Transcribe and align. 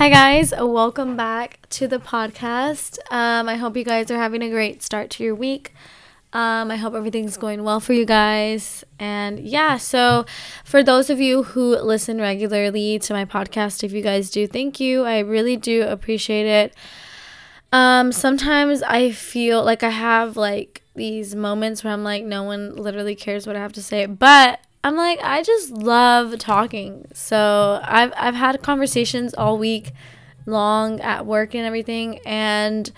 Hi, 0.00 0.08
guys. 0.08 0.54
Welcome 0.58 1.14
back 1.14 1.58
to 1.68 1.86
the 1.86 1.98
podcast. 1.98 2.96
Um, 3.10 3.50
I 3.50 3.56
hope 3.56 3.76
you 3.76 3.84
guys 3.84 4.10
are 4.10 4.16
having 4.16 4.40
a 4.40 4.48
great 4.48 4.82
start 4.82 5.10
to 5.10 5.22
your 5.22 5.34
week. 5.34 5.74
Um, 6.32 6.70
I 6.70 6.76
hope 6.76 6.94
everything's 6.94 7.36
going 7.36 7.64
well 7.64 7.80
for 7.80 7.92
you 7.92 8.06
guys. 8.06 8.82
And 8.98 9.38
yeah, 9.38 9.76
so 9.76 10.24
for 10.64 10.82
those 10.82 11.10
of 11.10 11.20
you 11.20 11.42
who 11.42 11.76
listen 11.76 12.18
regularly 12.18 12.98
to 12.98 13.12
my 13.12 13.26
podcast, 13.26 13.84
if 13.84 13.92
you 13.92 14.00
guys 14.00 14.30
do, 14.30 14.46
thank 14.46 14.80
you. 14.80 15.04
I 15.04 15.18
really 15.18 15.58
do 15.58 15.82
appreciate 15.82 16.46
it. 16.46 16.74
Um, 17.70 18.10
sometimes 18.10 18.82
I 18.82 19.10
feel 19.10 19.62
like 19.62 19.82
I 19.82 19.90
have 19.90 20.34
like 20.34 20.80
these 20.94 21.34
moments 21.34 21.84
where 21.84 21.92
I'm 21.92 22.04
like, 22.04 22.24
no 22.24 22.42
one 22.42 22.74
literally 22.74 23.16
cares 23.16 23.46
what 23.46 23.54
I 23.54 23.58
have 23.58 23.74
to 23.74 23.82
say, 23.82 24.06
but 24.06 24.60
I'm 24.82 24.96
like, 24.96 25.20
I 25.22 25.42
just 25.42 25.70
love 25.70 26.38
talking. 26.38 27.06
So 27.12 27.80
I've 27.82 28.12
I've 28.16 28.34
had 28.34 28.62
conversations 28.62 29.34
all 29.34 29.58
week 29.58 29.92
long 30.46 31.00
at 31.00 31.26
work 31.26 31.54
and 31.54 31.66
everything, 31.66 32.18
and 32.24 32.90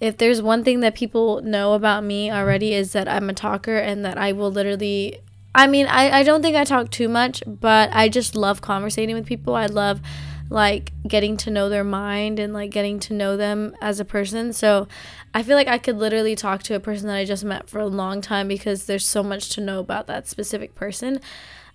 if 0.00 0.18
there's 0.18 0.42
one 0.42 0.64
thing 0.64 0.80
that 0.80 0.94
people 0.94 1.40
know 1.42 1.72
about 1.72 2.04
me 2.04 2.30
already 2.30 2.74
is 2.74 2.92
that 2.92 3.08
I'm 3.08 3.30
a 3.30 3.32
talker 3.32 3.76
and 3.78 4.04
that 4.04 4.18
I 4.18 4.32
will 4.32 4.50
literally 4.50 5.20
I 5.54 5.68
mean, 5.68 5.86
I, 5.86 6.10
I 6.20 6.22
don't 6.24 6.42
think 6.42 6.56
I 6.56 6.64
talk 6.64 6.90
too 6.90 7.08
much, 7.08 7.42
but 7.46 7.88
I 7.92 8.08
just 8.08 8.34
love 8.34 8.60
conversating 8.60 9.14
with 9.14 9.24
people. 9.24 9.54
I 9.54 9.66
love 9.66 10.00
like 10.50 10.92
getting 11.06 11.36
to 11.38 11.50
know 11.50 11.68
their 11.68 11.84
mind 11.84 12.38
and 12.38 12.52
like 12.52 12.70
getting 12.70 12.98
to 13.00 13.14
know 13.14 13.36
them 13.36 13.74
as 13.80 13.98
a 13.98 14.04
person. 14.04 14.52
So 14.52 14.86
I 15.32 15.42
feel 15.42 15.56
like 15.56 15.68
I 15.68 15.78
could 15.78 15.96
literally 15.96 16.36
talk 16.36 16.62
to 16.64 16.74
a 16.74 16.80
person 16.80 17.08
that 17.08 17.16
I 17.16 17.24
just 17.24 17.44
met 17.44 17.68
for 17.68 17.80
a 17.80 17.86
long 17.86 18.20
time 18.20 18.46
because 18.48 18.86
there's 18.86 19.06
so 19.06 19.22
much 19.22 19.48
to 19.50 19.60
know 19.60 19.80
about 19.80 20.06
that 20.06 20.28
specific 20.28 20.74
person. 20.74 21.20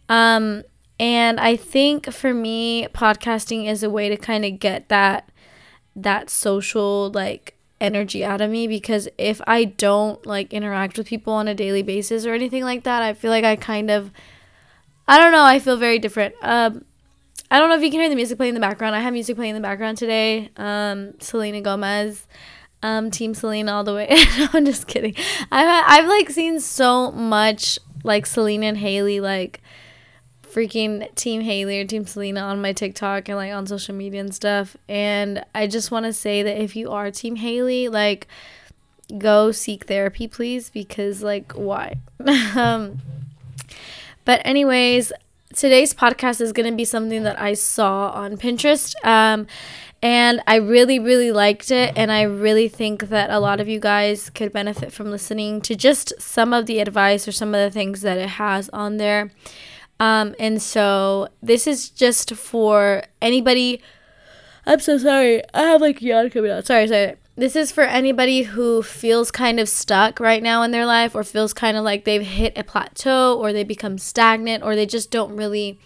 Um, 0.07 0.63
and 0.99 1.39
I 1.39 1.55
think 1.55 2.11
for 2.11 2.33
me, 2.33 2.87
podcasting 2.93 3.67
is 3.67 3.83
a 3.83 3.89
way 3.89 4.09
to 4.09 4.17
kind 4.17 4.45
of 4.45 4.59
get 4.59 4.89
that 4.89 5.29
that 5.95 6.29
social 6.29 7.11
like 7.11 7.55
energy 7.81 8.23
out 8.23 8.41
of 8.41 8.49
me 8.49 8.67
because 8.67 9.07
if 9.17 9.41
I 9.47 9.65
don't 9.65 10.23
like 10.25 10.53
interact 10.53 10.97
with 10.97 11.07
people 11.07 11.33
on 11.33 11.47
a 11.47 11.55
daily 11.55 11.81
basis 11.81 12.25
or 12.25 12.33
anything 12.33 12.63
like 12.63 12.83
that, 12.83 13.01
I 13.01 13.13
feel 13.13 13.31
like 13.31 13.45
I 13.45 13.55
kind 13.55 13.89
of 13.89 14.11
I 15.07 15.17
don't 15.17 15.31
know, 15.31 15.43
I 15.43 15.59
feel 15.59 15.77
very 15.77 15.99
different. 15.99 16.35
Um 16.41 16.85
I 17.51 17.59
don't 17.59 17.69
know 17.69 17.75
if 17.75 17.83
you 17.83 17.89
can 17.89 17.99
hear 17.99 18.09
the 18.09 18.15
music 18.15 18.37
playing 18.37 18.55
in 18.55 18.61
the 18.61 18.65
background. 18.65 18.95
I 18.95 18.99
have 18.99 19.13
music 19.13 19.35
playing 19.35 19.55
in 19.55 19.61
the 19.61 19.67
background 19.67 19.97
today. 19.97 20.49
Um 20.57 21.19
Selena 21.19 21.61
Gomez 21.61 22.27
um 22.81 23.11
team 23.11 23.33
Selena 23.33 23.73
all 23.73 23.83
the 23.83 23.93
way. 23.93 24.07
I'm 24.53 24.65
just 24.65 24.87
kidding. 24.87 25.15
I've 25.51 25.85
I've 25.87 26.07
like 26.07 26.29
seen 26.29 26.59
so 26.59 27.11
much 27.11 27.79
like 28.03 28.25
Selena 28.25 28.67
and 28.67 28.77
Hailey 28.77 29.19
like 29.19 29.61
freaking 30.43 31.13
Team 31.15 31.41
Hailey 31.41 31.79
or 31.79 31.85
Team 31.85 32.05
Selena 32.05 32.41
on 32.41 32.61
my 32.61 32.73
TikTok 32.73 33.29
and 33.29 33.37
like 33.37 33.53
on 33.53 33.67
social 33.67 33.95
media 33.95 34.21
and 34.21 34.33
stuff. 34.33 34.75
And 34.87 35.43
I 35.53 35.67
just 35.67 35.91
want 35.91 36.05
to 36.05 36.13
say 36.13 36.43
that 36.43 36.61
if 36.61 36.75
you 36.75 36.91
are 36.91 37.11
Team 37.11 37.35
Hailey, 37.35 37.87
like 37.87 38.27
go 39.17 39.51
seek 39.51 39.85
therapy, 39.85 40.27
please, 40.27 40.69
because 40.69 41.21
like 41.21 41.53
why? 41.53 41.97
um, 42.55 42.99
but 44.25 44.41
anyways, 44.45 45.11
today's 45.53 45.93
podcast 45.93 46.41
is 46.41 46.51
gonna 46.51 46.71
be 46.71 46.85
something 46.85 47.23
that 47.23 47.39
I 47.39 47.53
saw 47.53 48.11
on 48.11 48.37
Pinterest. 48.37 48.93
Um, 49.05 49.47
and 50.01 50.41
I 50.47 50.55
really, 50.55 50.97
really 50.99 51.31
liked 51.31 51.71
it. 51.71 51.93
And 51.95 52.11
I 52.11 52.21
really 52.21 52.69
think 52.69 53.09
that 53.09 53.29
a 53.29 53.39
lot 53.39 53.59
of 53.59 53.67
you 53.67 53.79
guys 53.79 54.29
could 54.29 54.53
benefit 54.53 54.93
from 54.93 55.11
listening 55.11 55.61
to 55.61 55.75
just 55.75 56.13
some 56.21 56.53
of 56.53 56.67
the 56.67 56.79
advice 56.79 57.27
or 57.27 57.31
some 57.31 57.53
of 57.53 57.59
the 57.59 57.71
things 57.71 58.01
that 58.01 58.17
it 58.17 58.29
has 58.29 58.69
on 58.69 58.97
there. 58.97 59.31
Um, 59.99 60.35
and 60.39 60.61
so 60.61 61.27
this 61.41 61.67
is 61.67 61.89
just 61.89 62.33
for 62.35 63.03
anybody. 63.21 63.81
I'm 64.65 64.79
so 64.79 64.97
sorry. 64.97 65.43
I 65.53 65.63
have 65.63 65.81
like 65.81 66.01
yawn 66.01 66.29
coming 66.29 66.51
out. 66.51 66.65
Sorry, 66.65 66.87
sorry. 66.87 67.15
This 67.39 67.55
is 67.55 67.71
for 67.71 67.85
anybody 67.85 68.43
who 68.43 68.83
feels 68.83 69.31
kind 69.31 69.61
of 69.61 69.69
stuck 69.69 70.19
right 70.19 70.43
now 70.43 70.61
in 70.61 70.71
their 70.71 70.85
life 70.85 71.15
or 71.15 71.23
feels 71.23 71.53
kind 71.53 71.77
of 71.77 71.85
like 71.85 72.03
they've 72.03 72.21
hit 72.21 72.57
a 72.57 72.65
plateau 72.65 73.39
or 73.39 73.53
they 73.53 73.63
become 73.63 73.97
stagnant 73.97 74.61
or 74.61 74.75
they 74.75 74.85
just 74.85 75.09
don't 75.09 75.37
really 75.37 75.79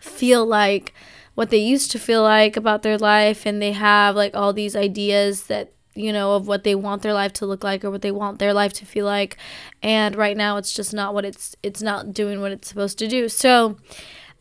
feel 0.00 0.44
like 0.44 0.92
what 1.36 1.50
they 1.50 1.58
used 1.58 1.92
to 1.92 2.00
feel 2.00 2.24
like 2.24 2.56
about 2.56 2.82
their 2.82 2.98
life 2.98 3.46
and 3.46 3.62
they 3.62 3.70
have 3.70 4.16
like 4.16 4.34
all 4.34 4.52
these 4.52 4.74
ideas 4.74 5.44
that 5.44 5.72
you 5.94 6.12
know, 6.12 6.34
of 6.34 6.48
what 6.48 6.64
they 6.64 6.74
want 6.74 7.02
their 7.02 7.14
life 7.14 7.32
to 7.34 7.46
look 7.46 7.62
like 7.62 7.84
or 7.84 7.90
what 7.90 8.02
they 8.02 8.10
want 8.10 8.38
their 8.40 8.54
life 8.54 8.72
to 8.72 8.86
feel 8.86 9.04
like. 9.04 9.36
And 9.82 10.16
right 10.16 10.36
now 10.36 10.56
it's 10.56 10.72
just 10.72 10.92
not 10.92 11.14
what 11.14 11.24
it's 11.24 11.54
it's 11.62 11.82
not 11.82 12.12
doing 12.12 12.40
what 12.40 12.50
it's 12.50 12.68
supposed 12.68 12.98
to 12.98 13.06
do. 13.06 13.28
So 13.28 13.76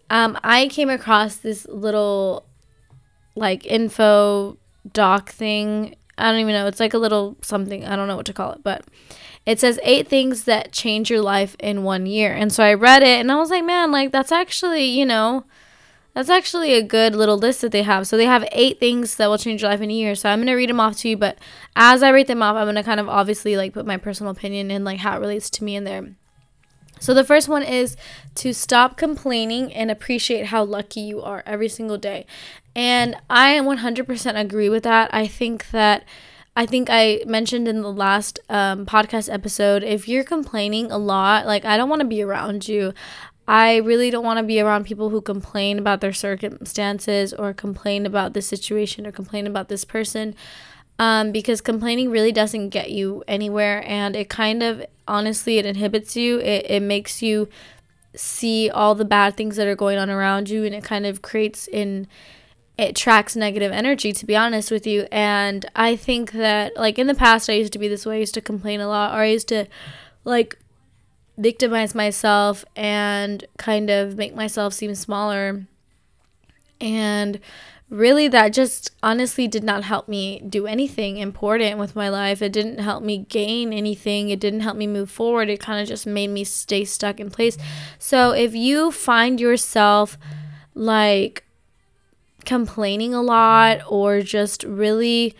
um, 0.09 0.39
I 0.43 0.69
came 0.69 0.89
across 0.89 1.35
this 1.37 1.67
little 1.67 2.45
like 3.35 3.65
info 3.67 4.57
doc 4.93 5.29
thing. 5.29 5.95
I 6.19 6.31
don't 6.31 6.41
even 6.41 6.53
know. 6.53 6.67
It's 6.67 6.79
like 6.79 6.93
a 6.93 6.97
little 6.97 7.37
something. 7.41 7.85
I 7.85 7.95
don't 7.95 8.07
know 8.07 8.15
what 8.15 8.25
to 8.27 8.33
call 8.33 8.51
it, 8.51 8.63
but 8.63 8.83
it 9.45 9.59
says 9.59 9.79
eight 9.83 10.07
things 10.07 10.43
that 10.43 10.71
change 10.71 11.09
your 11.09 11.21
life 11.21 11.55
in 11.59 11.83
one 11.83 12.05
year. 12.05 12.33
And 12.33 12.51
so 12.51 12.63
I 12.63 12.73
read 12.73 13.03
it 13.03 13.19
and 13.19 13.31
I 13.31 13.35
was 13.35 13.49
like, 13.49 13.63
man, 13.63 13.91
like 13.91 14.11
that's 14.11 14.31
actually, 14.31 14.85
you 14.85 15.05
know, 15.05 15.45
that's 16.13 16.29
actually 16.29 16.73
a 16.73 16.83
good 16.83 17.15
little 17.15 17.37
list 17.37 17.61
that 17.61 17.71
they 17.71 17.83
have. 17.83 18.07
So 18.07 18.17
they 18.17 18.25
have 18.25 18.47
eight 18.51 18.79
things 18.79 19.15
that 19.15 19.27
will 19.27 19.37
change 19.37 19.61
your 19.61 19.71
life 19.71 19.81
in 19.81 19.89
a 19.89 19.93
year. 19.93 20.15
So 20.15 20.29
I'm 20.29 20.39
gonna 20.39 20.55
read 20.55 20.69
them 20.69 20.79
off 20.79 20.97
to 20.97 21.09
you, 21.09 21.17
but 21.17 21.37
as 21.75 22.03
I 22.03 22.09
read 22.09 22.27
them 22.27 22.43
off, 22.43 22.55
I'm 22.55 22.67
gonna 22.67 22.83
kind 22.83 22.99
of 22.99 23.07
obviously 23.07 23.55
like 23.55 23.73
put 23.73 23.85
my 23.85 23.97
personal 23.97 24.31
opinion 24.31 24.71
and 24.71 24.83
like 24.83 24.99
how 24.99 25.15
it 25.15 25.21
relates 25.21 25.49
to 25.51 25.63
me 25.63 25.75
in 25.75 25.83
there. 25.83 26.15
So 26.99 27.13
the 27.13 27.23
first 27.23 27.47
one 27.47 27.63
is 27.63 27.97
to 28.35 28.53
stop 28.53 28.97
complaining 28.97 29.73
and 29.73 29.89
appreciate 29.89 30.47
how 30.47 30.63
lucky 30.63 31.01
you 31.01 31.21
are 31.21 31.43
every 31.45 31.69
single 31.69 31.97
day. 31.97 32.25
And 32.75 33.15
I 33.29 33.59
100% 33.59 34.39
agree 34.39 34.69
with 34.69 34.83
that. 34.83 35.13
I 35.13 35.27
think 35.27 35.69
that 35.71 36.03
I 36.55 36.65
think 36.65 36.89
I 36.91 37.21
mentioned 37.25 37.67
in 37.69 37.81
the 37.81 37.91
last 37.91 38.39
um, 38.49 38.85
podcast 38.85 39.31
episode 39.31 39.81
if 39.81 40.09
you're 40.09 40.25
complaining 40.25 40.91
a 40.91 40.97
lot, 40.97 41.45
like 41.45 41.63
I 41.63 41.77
don't 41.77 41.89
want 41.89 42.01
to 42.01 42.07
be 42.07 42.21
around 42.21 42.67
you. 42.67 42.93
I 43.47 43.77
really 43.77 44.11
don't 44.11 44.25
want 44.25 44.37
to 44.37 44.43
be 44.43 44.59
around 44.59 44.85
people 44.85 45.09
who 45.09 45.21
complain 45.21 45.79
about 45.79 46.01
their 46.01 46.13
circumstances 46.13 47.33
or 47.33 47.53
complain 47.53 48.05
about 48.05 48.33
this 48.33 48.45
situation 48.45 49.07
or 49.07 49.11
complain 49.11 49.47
about 49.47 49.69
this 49.69 49.85
person 49.85 50.35
um, 50.99 51.31
because 51.31 51.61
complaining 51.61 52.11
really 52.11 52.31
doesn't 52.31 52.69
get 52.69 52.91
you 52.91 53.23
anywhere 53.27 53.83
and 53.87 54.15
it 54.15 54.29
kind 54.29 54.61
of 54.61 54.85
honestly 55.07 55.57
it 55.57 55.65
inhibits 55.65 56.15
you. 56.15 56.39
It, 56.39 56.65
it 56.69 56.81
makes 56.83 57.21
you 57.21 57.49
see 58.13 58.69
all 58.69 58.93
the 58.93 59.05
bad 59.05 59.37
things 59.37 59.55
that 59.55 59.67
are 59.67 59.75
going 59.75 59.97
on 59.97 60.09
around 60.09 60.49
you 60.49 60.65
and 60.65 60.75
it 60.75 60.83
kind 60.83 61.05
of 61.05 61.21
creates 61.21 61.67
in 61.67 62.07
it 62.77 62.95
tracks 62.95 63.35
negative 63.35 63.71
energy 63.71 64.11
to 64.11 64.25
be 64.25 64.35
honest 64.35 64.69
with 64.69 64.85
you. 64.85 65.07
And 65.11 65.65
i 65.75 65.95
think 65.95 66.33
that 66.33 66.75
like 66.75 66.99
in 66.99 67.07
the 67.07 67.15
past 67.15 67.49
i 67.49 67.53
used 67.53 67.73
to 67.73 67.79
be 67.79 67.87
this 67.87 68.05
way. 68.05 68.17
I 68.17 68.19
used 68.19 68.33
to 68.35 68.41
complain 68.41 68.81
a 68.81 68.87
lot 68.87 69.13
or 69.13 69.21
i 69.21 69.27
used 69.27 69.47
to 69.49 69.65
like 70.25 70.57
victimize 71.39 71.95
myself 71.95 72.65
and 72.75 73.45
kind 73.57 73.89
of 73.89 74.17
make 74.17 74.35
myself 74.35 74.73
seem 74.73 74.93
smaller. 74.93 75.63
And 76.81 77.39
really, 77.89 78.27
that 78.27 78.53
just 78.53 78.91
honestly 79.01 79.47
did 79.47 79.63
not 79.63 79.83
help 79.83 80.07
me 80.07 80.41
do 80.47 80.67
anything 80.67 81.17
important 81.17 81.77
with 81.79 81.95
my 81.95 82.09
life. 82.09 82.41
It 82.41 82.51
didn't 82.51 82.79
help 82.79 83.03
me 83.03 83.25
gain 83.29 83.73
anything, 83.73 84.29
it 84.29 84.39
didn't 84.39 84.61
help 84.61 84.77
me 84.77 84.87
move 84.87 85.09
forward. 85.09 85.49
It 85.49 85.59
kind 85.59 85.81
of 85.81 85.87
just 85.87 86.05
made 86.05 86.29
me 86.29 86.43
stay 86.43 86.85
stuck 86.85 87.19
in 87.19 87.29
place. 87.29 87.57
So, 87.97 88.31
if 88.31 88.55
you 88.55 88.91
find 88.91 89.39
yourself 89.39 90.17
like 90.75 91.43
complaining 92.45 93.13
a 93.13 93.21
lot 93.21 93.79
or 93.87 94.21
just 94.21 94.63
really 94.63 95.35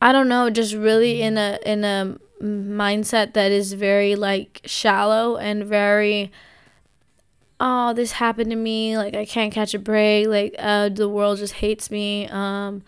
I 0.00 0.12
don't 0.12 0.28
know, 0.28 0.48
just 0.50 0.74
really 0.74 1.22
in 1.22 1.36
a 1.38 1.58
in 1.66 1.84
a 1.84 2.16
mindset 2.40 3.34
that 3.34 3.50
is 3.50 3.72
very 3.72 4.14
like 4.14 4.60
shallow 4.64 5.36
and 5.36 5.64
very 5.64 6.30
oh 7.60 7.92
this 7.92 8.12
happened 8.12 8.50
to 8.50 8.56
me 8.56 8.96
like 8.96 9.14
i 9.14 9.24
can't 9.24 9.52
catch 9.52 9.74
a 9.74 9.78
break 9.78 10.26
like 10.28 10.54
uh 10.58 10.88
the 10.88 11.08
world 11.08 11.38
just 11.38 11.54
hates 11.54 11.90
me 11.90 12.28
um 12.28 12.82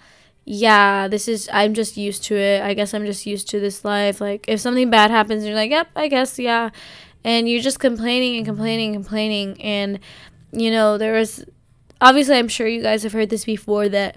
yeah 0.44 1.06
this 1.08 1.28
is 1.28 1.48
i'm 1.52 1.74
just 1.74 1.96
used 1.96 2.24
to 2.24 2.36
it. 2.36 2.62
I 2.62 2.74
guess 2.74 2.94
i'm 2.94 3.04
just 3.06 3.26
used 3.26 3.48
to 3.50 3.60
this 3.60 3.84
life. 3.84 4.20
Like 4.20 4.46
if 4.48 4.60
something 4.60 4.90
bad 4.90 5.10
happens 5.10 5.44
you're 5.44 5.54
like 5.54 5.70
yep 5.70 5.88
i 5.94 6.08
guess 6.08 6.38
yeah. 6.38 6.70
And 7.22 7.48
you're 7.48 7.60
just 7.60 7.78
complaining 7.80 8.36
and 8.36 8.46
complaining 8.46 8.94
and 8.94 9.04
complaining. 9.04 9.60
And 9.60 10.00
you 10.52 10.70
know 10.70 10.98
there 10.98 11.12
was 11.12 11.44
obviously 12.00 12.36
i'm 12.36 12.48
sure 12.48 12.66
you 12.66 12.82
guys 12.82 13.02
have 13.02 13.12
heard 13.12 13.30
this 13.30 13.44
before 13.44 13.88
that 13.88 14.16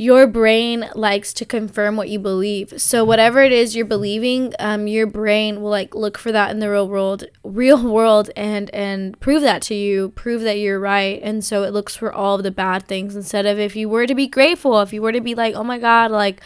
your 0.00 0.26
brain 0.26 0.88
likes 0.94 1.30
to 1.34 1.44
confirm 1.44 1.94
what 1.94 2.08
you 2.08 2.18
believe. 2.18 2.72
So 2.80 3.04
whatever 3.04 3.42
it 3.42 3.52
is 3.52 3.76
you're 3.76 3.84
believing, 3.84 4.54
um, 4.58 4.86
your 4.86 5.06
brain 5.06 5.60
will 5.60 5.68
like 5.68 5.94
look 5.94 6.16
for 6.16 6.32
that 6.32 6.50
in 6.50 6.58
the 6.58 6.70
real 6.70 6.88
world, 6.88 7.24
real 7.44 7.86
world, 7.92 8.30
and 8.34 8.70
and 8.70 9.20
prove 9.20 9.42
that 9.42 9.60
to 9.64 9.74
you, 9.74 10.08
prove 10.08 10.40
that 10.40 10.58
you're 10.58 10.80
right. 10.80 11.20
And 11.22 11.44
so 11.44 11.64
it 11.64 11.74
looks 11.74 11.94
for 11.96 12.10
all 12.10 12.36
of 12.36 12.44
the 12.44 12.50
bad 12.50 12.88
things 12.88 13.14
instead 13.14 13.44
of 13.44 13.58
if 13.58 13.76
you 13.76 13.90
were 13.90 14.06
to 14.06 14.14
be 14.14 14.26
grateful, 14.26 14.80
if 14.80 14.90
you 14.94 15.02
were 15.02 15.12
to 15.12 15.20
be 15.20 15.34
like, 15.34 15.54
oh 15.54 15.64
my 15.64 15.78
god, 15.78 16.10
like 16.10 16.40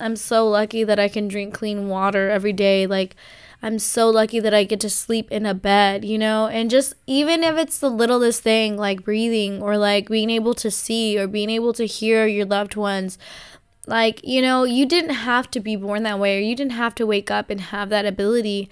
I'm 0.00 0.16
so 0.16 0.48
lucky 0.48 0.82
that 0.82 0.98
I 0.98 1.08
can 1.08 1.28
drink 1.28 1.52
clean 1.52 1.88
water 1.88 2.30
every 2.30 2.54
day, 2.54 2.86
like. 2.86 3.16
I'm 3.64 3.78
so 3.78 4.10
lucky 4.10 4.40
that 4.40 4.52
I 4.52 4.64
get 4.64 4.78
to 4.80 4.90
sleep 4.90 5.32
in 5.32 5.46
a 5.46 5.54
bed, 5.54 6.04
you 6.04 6.18
know? 6.18 6.48
And 6.48 6.68
just 6.68 6.92
even 7.06 7.42
if 7.42 7.56
it's 7.56 7.78
the 7.78 7.88
littlest 7.88 8.42
thing 8.42 8.76
like 8.76 9.04
breathing 9.04 9.62
or 9.62 9.78
like 9.78 10.10
being 10.10 10.28
able 10.28 10.52
to 10.52 10.70
see 10.70 11.18
or 11.18 11.26
being 11.26 11.48
able 11.48 11.72
to 11.72 11.86
hear 11.86 12.26
your 12.26 12.44
loved 12.44 12.76
ones, 12.76 13.16
like, 13.86 14.22
you 14.22 14.42
know, 14.42 14.64
you 14.64 14.84
didn't 14.84 15.14
have 15.14 15.50
to 15.52 15.60
be 15.60 15.76
born 15.76 16.02
that 16.02 16.18
way 16.18 16.36
or 16.36 16.40
you 16.40 16.54
didn't 16.54 16.72
have 16.72 16.94
to 16.96 17.06
wake 17.06 17.30
up 17.30 17.48
and 17.48 17.60
have 17.60 17.88
that 17.88 18.04
ability 18.04 18.68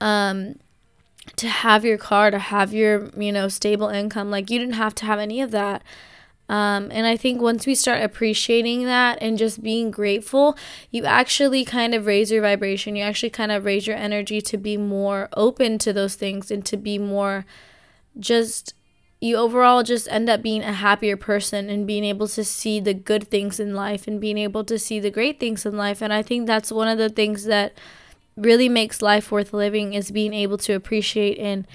um 0.00 0.56
to 1.36 1.48
have 1.48 1.84
your 1.84 1.98
car, 1.98 2.30
to 2.30 2.38
have 2.38 2.72
your, 2.72 3.10
you 3.14 3.32
know, 3.32 3.48
stable 3.48 3.88
income. 3.88 4.30
Like 4.30 4.50
you 4.50 4.58
didn't 4.58 4.74
have 4.74 4.94
to 4.96 5.04
have 5.04 5.18
any 5.18 5.42
of 5.42 5.50
that. 5.50 5.82
Um, 6.52 6.90
and 6.92 7.06
I 7.06 7.16
think 7.16 7.40
once 7.40 7.64
we 7.64 7.74
start 7.74 8.02
appreciating 8.02 8.84
that 8.84 9.16
and 9.22 9.38
just 9.38 9.62
being 9.62 9.90
grateful, 9.90 10.54
you 10.90 11.06
actually 11.06 11.64
kind 11.64 11.94
of 11.94 12.04
raise 12.04 12.30
your 12.30 12.42
vibration. 12.42 12.94
You 12.94 13.04
actually 13.04 13.30
kind 13.30 13.50
of 13.50 13.64
raise 13.64 13.86
your 13.86 13.96
energy 13.96 14.42
to 14.42 14.58
be 14.58 14.76
more 14.76 15.30
open 15.34 15.78
to 15.78 15.94
those 15.94 16.14
things 16.14 16.50
and 16.50 16.62
to 16.66 16.76
be 16.76 16.98
more 16.98 17.46
just, 18.20 18.74
you 19.18 19.36
overall 19.36 19.82
just 19.82 20.06
end 20.10 20.28
up 20.28 20.42
being 20.42 20.62
a 20.62 20.74
happier 20.74 21.16
person 21.16 21.70
and 21.70 21.86
being 21.86 22.04
able 22.04 22.28
to 22.28 22.44
see 22.44 22.80
the 22.80 22.92
good 22.92 23.28
things 23.28 23.58
in 23.58 23.74
life 23.74 24.06
and 24.06 24.20
being 24.20 24.36
able 24.36 24.62
to 24.64 24.78
see 24.78 25.00
the 25.00 25.10
great 25.10 25.40
things 25.40 25.64
in 25.64 25.74
life. 25.78 26.02
And 26.02 26.12
I 26.12 26.22
think 26.22 26.46
that's 26.46 26.70
one 26.70 26.88
of 26.88 26.98
the 26.98 27.08
things 27.08 27.44
that 27.44 27.72
really 28.36 28.68
makes 28.68 29.00
life 29.00 29.32
worth 29.32 29.54
living 29.54 29.94
is 29.94 30.10
being 30.10 30.34
able 30.34 30.58
to 30.58 30.74
appreciate 30.74 31.38
and, 31.38 31.66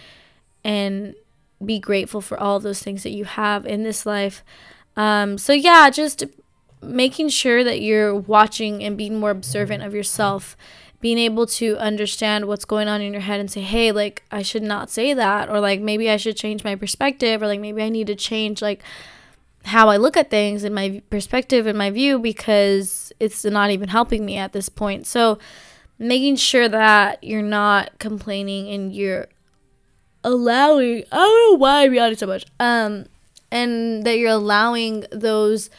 and, 0.64 1.16
be 1.64 1.80
grateful 1.80 2.22
for 2.22 2.40
all 2.40 2.60
those 2.60 2.82
things 2.82 3.04
that 3.04 3.12
you 3.12 3.26
have 3.26 3.66
in 3.66 3.84
this 3.84 4.06
life. 4.06 4.44
Um, 4.96 5.38
so, 5.38 5.54
yeah, 5.54 5.90
just 5.90 6.24
making 6.82 7.30
sure 7.30 7.64
that 7.64 7.82
you're 7.82 8.16
watching 8.16 8.84
and 8.84 8.98
being 8.98 9.20
more 9.20 9.32
observant 9.32 9.84
of 9.84 9.94
yourself, 9.94 10.56
being 11.02 11.18
able 11.18 11.46
to 11.46 11.78
understand 11.78 12.46
what's 12.46 12.66
going 12.66 12.88
on 12.88 13.02
in 13.02 13.12
your 13.14 13.22
head 13.22 13.40
and 13.40 13.50
say, 13.50 13.62
hey, 13.62 13.92
like, 13.92 14.24
I 14.32 14.42
should 14.42 14.64
not 14.64 14.90
say 14.90 15.14
that, 15.14 15.50
or 15.50 15.60
like, 15.60 15.80
maybe 15.80 16.10
I 16.10 16.18
should 16.18 16.38
change 16.38 16.64
my 16.64 16.76
perspective, 16.76 17.42
or 17.42 17.48
like, 17.48 17.60
maybe 17.60 17.82
I 17.82 17.90
need 17.90 18.08
to 18.08 18.16
change, 18.16 18.62
like, 18.62 18.84
how 19.66 19.90
I 19.90 19.98
look 19.98 20.16
at 20.16 20.30
things 20.30 20.64
and 20.64 20.74
my 20.74 21.02
perspective 21.10 21.68
and 21.68 21.78
my 21.78 21.90
view 21.90 22.20
because 22.20 23.12
it's 23.20 23.44
not 23.44 23.70
even 23.70 23.90
helping 23.90 24.26
me 24.26 24.38
at 24.38 24.54
this 24.54 24.70
point. 24.70 25.06
So, 25.06 25.40
making 26.00 26.36
sure 26.36 26.70
that 26.70 27.24
you're 27.24 27.42
not 27.42 27.98
complaining 28.00 28.70
and 28.70 28.94
you're 28.94 29.28
allowing 30.28 31.04
I 31.12 31.16
don't 31.16 31.52
know 31.52 31.58
why 31.58 31.84
I 31.84 32.12
it 32.12 32.20
so 32.20 32.28
much. 32.28 32.46
Um 32.60 33.06
and 33.50 34.04
that 34.06 34.18
you're 34.18 34.32
allowing 34.32 35.06
those 35.12 35.70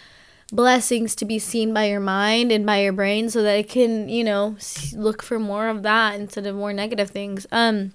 blessings 0.51 1.15
to 1.15 1.27
be 1.27 1.39
seen 1.39 1.75
by 1.75 1.85
your 1.85 2.01
mind 2.01 2.51
and 2.51 2.65
by 2.65 2.81
your 2.83 2.95
brain 2.95 3.29
so 3.29 3.43
that 3.43 3.59
it 3.59 3.69
can, 3.69 4.09
you 4.09 4.25
know, 4.25 4.57
look 4.95 5.23
for 5.23 5.39
more 5.39 5.69
of 5.69 5.83
that 5.83 6.19
instead 6.19 6.47
of 6.47 6.57
more 6.57 6.73
negative 6.73 7.11
things. 7.11 7.47
Um 7.53 7.93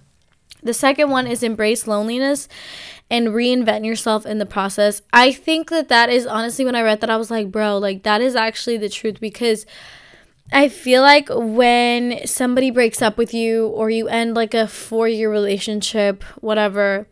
the 0.61 0.73
second 0.73 1.09
one 1.09 1.27
is 1.27 1.44
embrace 1.44 1.88
loneliness 1.88 2.47
and 3.09 3.29
reinvent 3.29 3.85
yourself 3.85 4.25
in 4.25 4.38
the 4.38 4.45
process. 4.45 5.01
I 5.11 5.33
think 5.33 5.69
that 5.69 5.89
that 5.89 6.09
is 6.09 6.25
honestly 6.25 6.63
when 6.63 6.75
I 6.75 6.81
read 6.81 7.01
that 7.01 7.09
I 7.09 7.17
was 7.17 7.29
like, 7.29 7.51
bro, 7.51 7.77
like 7.77 8.03
that 8.03 8.21
is 8.21 8.35
actually 8.35 8.77
the 8.77 8.89
truth 8.89 9.19
because 9.19 9.65
I 10.53 10.69
feel 10.69 11.01
like 11.01 11.29
when 11.31 12.25
somebody 12.27 12.69
breaks 12.69 13.01
up 13.01 13.17
with 13.17 13.33
you 13.33 13.67
or 13.67 13.89
you 13.89 14.07
end 14.07 14.35
like 14.35 14.53
a 14.53 14.67
four 14.67 15.07
year 15.07 15.31
relationship, 15.31 16.23
whatever, 16.41 17.07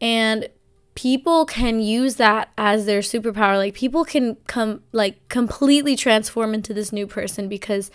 and 0.00 0.48
people 0.94 1.46
can 1.46 1.80
use 1.80 2.16
that 2.16 2.50
as 2.58 2.84
their 2.84 3.00
superpower. 3.00 3.56
Like 3.56 3.74
people 3.74 4.04
can 4.04 4.36
come 4.46 4.82
like 4.92 5.28
completely 5.28 5.96
transform 5.96 6.52
into 6.52 6.74
this 6.74 6.92
new 6.92 7.06
person 7.06 7.48
because 7.48 7.90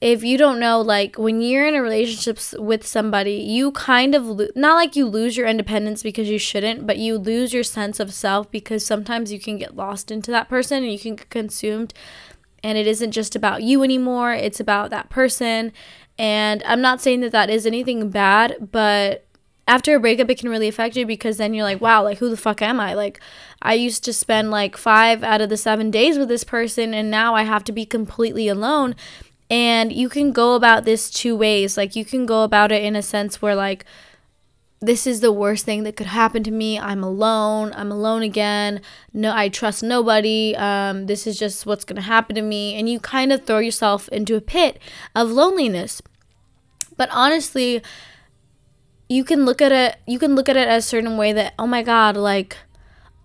if 0.00 0.22
you 0.22 0.38
don't 0.38 0.60
know 0.60 0.80
like 0.80 1.18
when 1.18 1.40
you're 1.40 1.66
in 1.66 1.74
a 1.74 1.82
relationship 1.82 2.38
with 2.60 2.86
somebody 2.86 3.32
you 3.32 3.72
kind 3.72 4.14
of 4.14 4.24
lo- 4.26 4.46
not 4.54 4.74
like 4.74 4.94
you 4.94 5.04
lose 5.04 5.36
your 5.36 5.46
independence 5.48 6.04
because 6.04 6.28
you 6.28 6.38
shouldn't 6.38 6.86
but 6.86 6.98
you 6.98 7.18
lose 7.18 7.52
your 7.52 7.64
sense 7.64 7.98
of 7.98 8.14
self 8.14 8.48
because 8.52 8.86
sometimes 8.86 9.32
you 9.32 9.40
can 9.40 9.58
get 9.58 9.74
lost 9.74 10.12
into 10.12 10.30
that 10.30 10.48
person 10.48 10.84
and 10.84 10.92
you 10.92 11.00
can 11.00 11.16
get 11.16 11.28
consumed 11.30 11.92
and 12.62 12.76
it 12.78 12.86
isn't 12.86 13.12
just 13.12 13.36
about 13.36 13.62
you 13.62 13.82
anymore, 13.82 14.32
it's 14.32 14.60
about 14.60 14.90
that 14.90 15.10
person. 15.10 15.72
And 16.18 16.62
I'm 16.66 16.80
not 16.80 17.00
saying 17.00 17.20
that 17.20 17.32
that 17.32 17.50
is 17.50 17.66
anything 17.66 18.10
bad, 18.10 18.70
but 18.72 19.24
after 19.68 19.94
a 19.94 20.00
breakup, 20.00 20.30
it 20.30 20.38
can 20.38 20.48
really 20.48 20.66
affect 20.66 20.96
you 20.96 21.06
because 21.06 21.36
then 21.36 21.52
you're 21.52 21.62
like, 21.62 21.80
wow, 21.80 22.02
like, 22.02 22.18
who 22.18 22.30
the 22.30 22.36
fuck 22.36 22.62
am 22.62 22.80
I? 22.80 22.94
Like, 22.94 23.20
I 23.60 23.74
used 23.74 24.02
to 24.04 24.12
spend 24.12 24.50
like 24.50 24.76
five 24.76 25.22
out 25.22 25.42
of 25.42 25.50
the 25.50 25.58
seven 25.58 25.90
days 25.90 26.18
with 26.18 26.28
this 26.28 26.42
person, 26.42 26.94
and 26.94 27.10
now 27.10 27.34
I 27.34 27.42
have 27.42 27.64
to 27.64 27.72
be 27.72 27.84
completely 27.84 28.48
alone. 28.48 28.96
And 29.50 29.92
you 29.92 30.08
can 30.08 30.32
go 30.32 30.54
about 30.54 30.84
this 30.84 31.10
two 31.10 31.36
ways. 31.36 31.76
Like, 31.76 31.94
you 31.94 32.04
can 32.04 32.26
go 32.26 32.42
about 32.42 32.72
it 32.72 32.82
in 32.82 32.96
a 32.96 33.02
sense 33.02 33.40
where, 33.40 33.54
like, 33.54 33.84
this 34.80 35.06
is 35.06 35.20
the 35.20 35.32
worst 35.32 35.64
thing 35.64 35.82
that 35.82 35.96
could 35.96 36.06
happen 36.06 36.42
to 36.44 36.50
me. 36.50 36.78
I'm 36.78 37.02
alone. 37.02 37.72
I'm 37.74 37.90
alone 37.90 38.22
again. 38.22 38.80
No, 39.12 39.34
I 39.34 39.48
trust 39.48 39.82
nobody. 39.82 40.54
Um, 40.56 41.06
this 41.06 41.26
is 41.26 41.38
just 41.38 41.66
what's 41.66 41.84
going 41.84 41.96
to 41.96 42.02
happen 42.02 42.36
to 42.36 42.42
me. 42.42 42.78
And 42.78 42.88
you 42.88 43.00
kind 43.00 43.32
of 43.32 43.44
throw 43.44 43.58
yourself 43.58 44.08
into 44.10 44.36
a 44.36 44.40
pit 44.40 44.78
of 45.16 45.30
loneliness. 45.30 46.00
But 46.96 47.08
honestly, 47.12 47.82
you 49.08 49.24
can 49.24 49.44
look 49.44 49.60
at 49.60 49.72
it, 49.72 49.96
you 50.06 50.18
can 50.18 50.34
look 50.34 50.48
at 50.48 50.56
it 50.56 50.68
a 50.68 50.80
certain 50.80 51.16
way 51.16 51.32
that, 51.32 51.54
oh 51.58 51.66
my 51.66 51.82
God, 51.82 52.16
like 52.16 52.56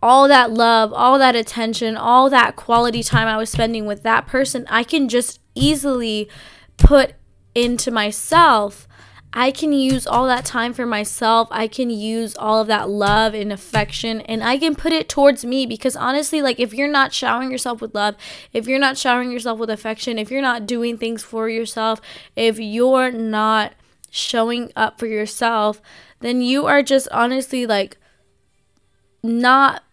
all 0.02 0.28
that 0.28 0.52
love, 0.52 0.92
all 0.92 1.20
that 1.20 1.36
attention, 1.36 1.96
all 1.96 2.30
that 2.30 2.56
quality 2.56 3.04
time 3.04 3.28
I 3.28 3.38
was 3.38 3.50
spending 3.50 3.86
with 3.86 4.04
that 4.04 4.26
person, 4.28 4.66
I 4.70 4.84
can 4.84 5.08
just 5.08 5.40
easily 5.56 6.30
put 6.78 7.14
into 7.54 7.92
myself 7.92 8.88
I 9.36 9.50
can 9.52 9.74
use 9.74 10.06
all 10.06 10.28
that 10.28 10.46
time 10.46 10.74
for 10.74 10.86
myself. 10.86 11.48
I 11.50 11.68
can 11.68 11.90
use 11.90 12.36
all 12.36 12.62
of 12.62 12.68
that 12.68 12.88
love 12.88 13.34
and 13.34 13.52
affection 13.52 14.22
and 14.22 14.44
I 14.44 14.60
can 14.60 14.76
put 14.76 14.94
it 14.94 15.10
towards 15.10 15.44
me 15.44 15.66
because 15.66 15.96
honestly, 15.96 16.42
like 16.42 16.60
if 16.60 16.74
you're 16.74 16.88
not 16.88 17.14
showering 17.14 17.52
yourself 17.52 17.82
with 17.82 17.96
love, 17.96 18.16
if 18.54 18.68
you're 18.68 18.80
not 18.80 18.98
showering 18.98 19.32
yourself 19.32 19.58
with 19.58 19.72
affection, 19.72 20.20
if 20.20 20.30
you're 20.30 20.42
not 20.42 20.68
doing 20.68 21.00
things 21.00 21.24
for 21.24 21.50
yourself, 21.50 22.00
if 22.36 22.60
you're 22.60 23.12
not 23.12 23.74
showing 24.12 24.72
up 24.76 25.00
for 25.00 25.08
yourself, 25.08 25.82
then 26.20 26.42
you 26.42 26.68
are 26.68 26.84
just 26.84 27.08
honestly 27.12 27.66
like 27.66 27.98
not 29.24 29.84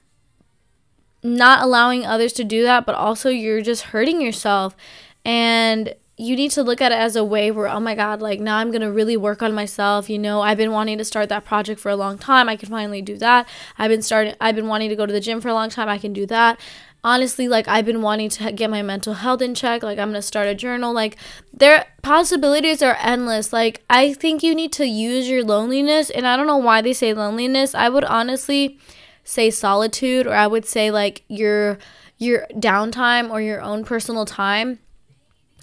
not 1.22 1.62
allowing 1.62 2.04
others 2.04 2.32
to 2.34 2.44
do 2.44 2.62
that, 2.62 2.84
but 2.84 2.94
also 2.94 3.30
you're 3.30 3.62
just 3.62 3.84
hurting 3.84 4.20
yourself. 4.20 4.76
And 5.24 5.94
you 6.20 6.36
need 6.36 6.50
to 6.50 6.62
look 6.62 6.82
at 6.82 6.92
it 6.92 6.98
as 6.98 7.16
a 7.16 7.24
way 7.24 7.50
where 7.50 7.66
oh 7.66 7.80
my 7.80 7.94
god 7.94 8.20
like 8.20 8.40
now 8.40 8.58
i'm 8.58 8.70
gonna 8.70 8.92
really 8.92 9.16
work 9.16 9.42
on 9.42 9.54
myself 9.54 10.10
you 10.10 10.18
know? 10.18 10.42
I've 10.42 10.58
been 10.58 10.72
wanting 10.72 10.98
to 10.98 11.04
start 11.04 11.28
that 11.30 11.44
project 11.44 11.80
for 11.80 11.88
a 11.88 11.96
long 11.96 12.18
time. 12.18 12.48
I 12.48 12.56
can 12.56 12.68
finally 12.68 13.00
do 13.00 13.16
that. 13.18 13.48
I've 13.78 13.90
been 13.90 14.02
starting 14.02 14.34
i've 14.40 14.54
been 14.54 14.68
wanting 14.68 14.90
to 14.90 14.96
go 14.96 15.06
to 15.06 15.12
the 15.12 15.20
gym 15.20 15.40
for 15.40 15.48
a 15.48 15.54
long 15.54 15.70
time. 15.70 15.88
I 15.88 15.98
can 15.98 16.12
do 16.12 16.26
that. 16.26 16.60
Honestly 17.02 17.48
like 17.48 17.66
i've 17.68 17.86
been 17.86 18.02
wanting 18.02 18.28
to 18.30 18.52
get 18.52 18.70
my 18.70 18.82
mental 18.82 19.14
health 19.14 19.40
in 19.40 19.54
check. 19.54 19.82
Like 19.82 19.98
i'm 19.98 20.08
gonna 20.08 20.22
start 20.22 20.48
a 20.48 20.54
journal. 20.54 20.92
Like 20.92 21.16
their 21.52 21.86
possibilities 22.02 22.82
are 22.82 22.96
endless. 23.00 23.52
Like 23.52 23.82
i 23.88 24.12
think 24.12 24.42
you 24.42 24.54
need 24.54 24.72
to 24.74 24.86
use 24.86 25.28
your 25.28 25.44
loneliness 25.44 26.10
and 26.10 26.26
i 26.26 26.36
don't 26.36 26.46
know 26.46 26.58
why 26.58 26.82
they 26.82 26.92
say 26.92 27.14
loneliness. 27.14 27.74
I 27.74 27.88
would 27.88 28.04
honestly 28.04 28.78
say 29.22 29.50
solitude 29.50 30.26
or 30.26 30.34
i 30.34 30.46
would 30.46 30.64
say 30.64 30.90
like 30.90 31.22
your 31.28 31.78
your 32.18 32.46
downtime 32.54 33.30
or 33.30 33.40
your 33.40 33.60
own 33.60 33.84
personal 33.84 34.24
time 34.24 34.78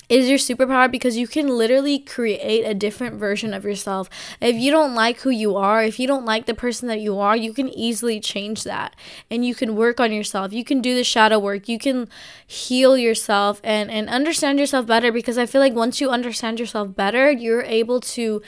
is 0.10 0.30
your 0.30 0.38
superpower 0.38 0.90
because 0.90 1.18
you 1.18 1.28
can 1.28 1.48
literally 1.48 2.00
create 2.00 2.64
a 2.64 2.74
different 2.74 3.16
version 3.16 3.54
of 3.54 3.66
yourself. 3.66 4.10
If 4.40 4.56
you 4.56 4.72
don't 4.72 4.96
like 4.96 5.20
who 5.22 5.30
you 5.30 5.56
are, 5.56 5.84
if 5.84 6.00
you 6.00 6.08
don't 6.08 6.26
like 6.26 6.46
the 6.46 6.54
person 6.54 6.88
that 6.88 7.02
you 7.02 7.20
are, 7.20 7.36
you 7.36 7.54
can 7.54 7.70
easily 7.70 8.20
change 8.20 8.64
that 8.64 8.96
and 9.30 9.46
you 9.46 9.54
can 9.54 9.76
work 9.76 10.00
on 10.00 10.12
yourself. 10.14 10.54
You 10.54 10.64
can 10.64 10.82
do 10.82 10.96
the 10.96 11.04
shadow 11.04 11.40
work. 11.40 11.68
You 11.68 11.78
can 11.78 12.08
heal 12.46 12.98
yourself 12.98 13.60
and 13.64 13.92
and 13.92 14.10
understand 14.10 14.60
yourself 14.60 14.86
better 14.86 15.12
because 15.12 15.38
I 15.38 15.46
feel 15.46 15.62
like 15.62 15.74
once 15.74 16.00
you 16.00 16.10
understand 16.10 16.60
yourself 16.60 16.96
better, 16.96 17.32
you're 17.32 17.64
able 17.64 18.00
to 18.02 18.42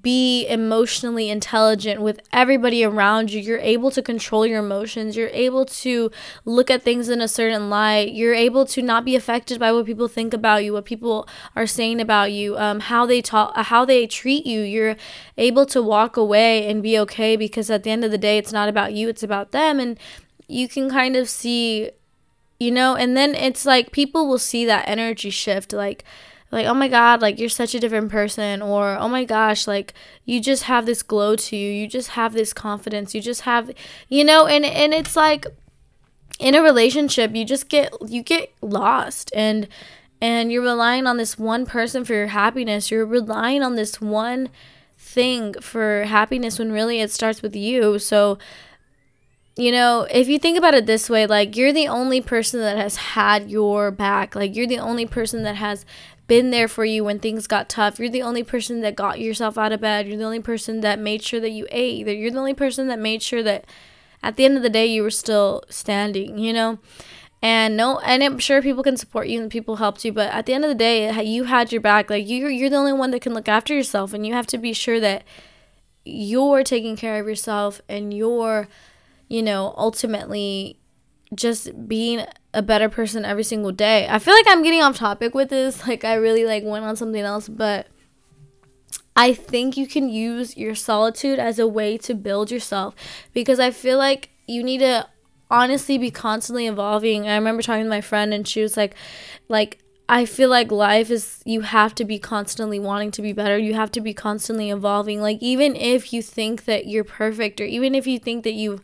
be 0.00 0.46
emotionally 0.46 1.28
intelligent 1.28 2.00
with 2.00 2.20
everybody 2.32 2.84
around 2.84 3.32
you. 3.32 3.40
You're 3.40 3.58
able 3.58 3.90
to 3.90 4.00
control 4.00 4.46
your 4.46 4.60
emotions. 4.60 5.16
You're 5.16 5.28
able 5.28 5.64
to 5.64 6.10
look 6.44 6.70
at 6.70 6.82
things 6.82 7.08
in 7.08 7.20
a 7.20 7.26
certain 7.26 7.68
light. 7.68 8.12
You're 8.12 8.34
able 8.34 8.64
to 8.66 8.80
not 8.80 9.04
be 9.04 9.16
affected 9.16 9.58
by 9.58 9.72
what 9.72 9.86
people 9.86 10.06
think 10.06 10.32
about 10.32 10.62
you, 10.62 10.72
what 10.72 10.84
people 10.84 11.26
are 11.56 11.66
saying 11.66 12.00
about 12.00 12.30
you, 12.30 12.56
um, 12.58 12.78
how 12.78 13.06
they 13.06 13.20
talk, 13.20 13.56
how 13.56 13.84
they 13.84 14.06
treat 14.06 14.46
you. 14.46 14.60
You're 14.60 14.96
able 15.36 15.66
to 15.66 15.82
walk 15.82 16.16
away 16.16 16.68
and 16.68 16.80
be 16.80 16.96
okay 17.00 17.34
because 17.34 17.68
at 17.68 17.82
the 17.82 17.90
end 17.90 18.04
of 18.04 18.12
the 18.12 18.18
day, 18.18 18.38
it's 18.38 18.52
not 18.52 18.68
about 18.68 18.92
you, 18.92 19.08
it's 19.08 19.24
about 19.24 19.50
them. 19.50 19.80
And 19.80 19.98
you 20.46 20.68
can 20.68 20.90
kind 20.90 21.16
of 21.16 21.28
see, 21.28 21.90
you 22.60 22.70
know, 22.70 22.94
and 22.94 23.16
then 23.16 23.34
it's 23.34 23.66
like 23.66 23.90
people 23.90 24.28
will 24.28 24.38
see 24.38 24.64
that 24.64 24.86
energy 24.86 25.30
shift. 25.30 25.72
Like, 25.72 26.04
like 26.52 26.66
oh 26.66 26.74
my 26.74 26.86
god 26.86 27.20
like 27.20 27.38
you're 27.40 27.48
such 27.48 27.74
a 27.74 27.80
different 27.80 28.10
person 28.10 28.62
or 28.62 28.96
oh 29.00 29.08
my 29.08 29.24
gosh 29.24 29.66
like 29.66 29.92
you 30.24 30.40
just 30.40 30.64
have 30.64 30.86
this 30.86 31.02
glow 31.02 31.34
to 31.34 31.56
you 31.56 31.72
you 31.72 31.88
just 31.88 32.10
have 32.10 32.32
this 32.32 32.52
confidence 32.52 33.14
you 33.14 33.20
just 33.20 33.40
have 33.40 33.72
you 34.08 34.22
know 34.22 34.46
and 34.46 34.64
and 34.64 34.94
it's 34.94 35.16
like 35.16 35.46
in 36.38 36.54
a 36.54 36.62
relationship 36.62 37.34
you 37.34 37.44
just 37.44 37.68
get 37.68 37.92
you 38.06 38.22
get 38.22 38.52
lost 38.60 39.32
and 39.34 39.66
and 40.22 40.52
you're 40.52 40.62
relying 40.62 41.08
on 41.08 41.16
this 41.16 41.36
one 41.36 41.66
person 41.66 42.04
for 42.04 42.14
your 42.14 42.28
happiness. 42.28 42.92
You're 42.92 43.04
relying 43.04 43.60
on 43.60 43.74
this 43.74 44.00
one 44.00 44.50
thing 44.96 45.54
for 45.54 46.04
happiness 46.04 46.60
when 46.60 46.70
really 46.70 47.00
it 47.00 47.10
starts 47.10 47.42
with 47.42 47.56
you. 47.56 47.98
So, 47.98 48.38
you 49.56 49.72
know, 49.72 50.06
if 50.12 50.28
you 50.28 50.38
think 50.38 50.56
about 50.56 50.74
it 50.74 50.86
this 50.86 51.10
way, 51.10 51.26
like 51.26 51.56
you're 51.56 51.72
the 51.72 51.88
only 51.88 52.20
person 52.20 52.60
that 52.60 52.78
has 52.78 52.94
had 52.94 53.50
your 53.50 53.90
back. 53.90 54.36
Like 54.36 54.54
you're 54.54 54.68
the 54.68 54.78
only 54.78 55.06
person 55.06 55.42
that 55.42 55.56
has 55.56 55.84
been 56.26 56.50
there 56.50 56.68
for 56.68 56.84
you 56.84 57.04
when 57.04 57.18
things 57.18 57.46
got 57.46 57.68
tough. 57.68 57.98
You're 57.98 58.08
the 58.08 58.22
only 58.22 58.42
person 58.42 58.80
that 58.80 58.96
got 58.96 59.20
yourself 59.20 59.58
out 59.58 59.72
of 59.72 59.80
bed. 59.80 60.06
You're 60.06 60.16
the 60.16 60.24
only 60.24 60.40
person 60.40 60.80
that 60.80 60.98
made 60.98 61.22
sure 61.22 61.40
that 61.40 61.50
you 61.50 61.66
ate. 61.70 62.06
You're 62.06 62.30
the 62.30 62.38
only 62.38 62.54
person 62.54 62.88
that 62.88 62.98
made 62.98 63.22
sure 63.22 63.42
that 63.42 63.64
at 64.22 64.36
the 64.36 64.44
end 64.44 64.56
of 64.56 64.62
the 64.62 64.70
day 64.70 64.86
you 64.86 65.02
were 65.02 65.10
still 65.10 65.62
standing, 65.68 66.38
you 66.38 66.52
know? 66.52 66.78
And 67.44 67.76
no, 67.76 67.98
and 67.98 68.22
I'm 68.22 68.38
sure 68.38 68.62
people 68.62 68.84
can 68.84 68.96
support 68.96 69.26
you 69.26 69.42
and 69.42 69.50
people 69.50 69.76
helped 69.76 70.04
you, 70.04 70.12
but 70.12 70.32
at 70.32 70.46
the 70.46 70.54
end 70.54 70.64
of 70.64 70.68
the 70.68 70.76
day, 70.76 71.10
you 71.24 71.44
had 71.44 71.72
your 71.72 71.80
back. 71.80 72.08
Like 72.08 72.28
you, 72.28 72.46
you're 72.46 72.70
the 72.70 72.76
only 72.76 72.92
one 72.92 73.10
that 73.10 73.20
can 73.20 73.34
look 73.34 73.48
after 73.48 73.74
yourself, 73.74 74.14
and 74.14 74.24
you 74.24 74.32
have 74.32 74.46
to 74.46 74.58
be 74.58 74.72
sure 74.72 75.00
that 75.00 75.24
you're 76.04 76.62
taking 76.62 76.96
care 76.96 77.20
of 77.20 77.26
yourself 77.26 77.80
and 77.88 78.14
you're, 78.14 78.68
you 79.28 79.42
know, 79.42 79.74
ultimately 79.76 80.78
just 81.34 81.88
being 81.88 82.24
a 82.54 82.62
better 82.62 82.88
person 82.88 83.24
every 83.24 83.44
single 83.44 83.72
day. 83.72 84.06
I 84.08 84.18
feel 84.18 84.34
like 84.34 84.46
I'm 84.48 84.62
getting 84.62 84.82
off 84.82 84.96
topic 84.96 85.34
with 85.34 85.48
this. 85.50 85.86
Like 85.92 86.04
I 86.04 86.14
really 86.14 86.44
like 86.44 86.64
went 86.64 86.84
on 86.84 86.96
something 86.96 87.22
else, 87.22 87.48
but 87.48 87.86
I 89.14 89.34
think 89.34 89.76
you 89.76 89.86
can 89.86 90.08
use 90.08 90.56
your 90.56 90.74
solitude 90.74 91.38
as 91.38 91.58
a 91.58 91.66
way 91.66 91.98
to 91.98 92.14
build 92.14 92.50
yourself 92.50 92.94
because 93.34 93.60
I 93.60 93.70
feel 93.70 93.98
like 93.98 94.30
you 94.46 94.62
need 94.62 94.78
to 94.78 95.06
honestly 95.50 95.98
be 95.98 96.10
constantly 96.10 96.66
evolving. 96.66 97.28
I 97.28 97.34
remember 97.34 97.62
talking 97.62 97.84
to 97.84 97.90
my 97.90 98.00
friend 98.00 98.32
and 98.32 98.48
she 98.48 98.62
was 98.62 98.76
like 98.76 98.94
like 99.48 99.78
I 100.08 100.24
feel 100.24 100.48
like 100.48 100.72
life 100.72 101.10
is 101.10 101.42
you 101.44 101.60
have 101.60 101.94
to 101.96 102.04
be 102.04 102.18
constantly 102.18 102.78
wanting 102.78 103.10
to 103.12 103.22
be 103.22 103.32
better. 103.32 103.56
You 103.56 103.74
have 103.74 103.92
to 103.92 104.00
be 104.00 104.14
constantly 104.14 104.70
evolving. 104.70 105.20
Like 105.20 105.38
even 105.40 105.76
if 105.76 106.12
you 106.12 106.22
think 106.22 106.64
that 106.64 106.86
you're 106.86 107.04
perfect 107.04 107.60
or 107.60 107.64
even 107.64 107.94
if 107.94 108.06
you 108.06 108.18
think 108.18 108.44
that 108.44 108.54
you've 108.54 108.82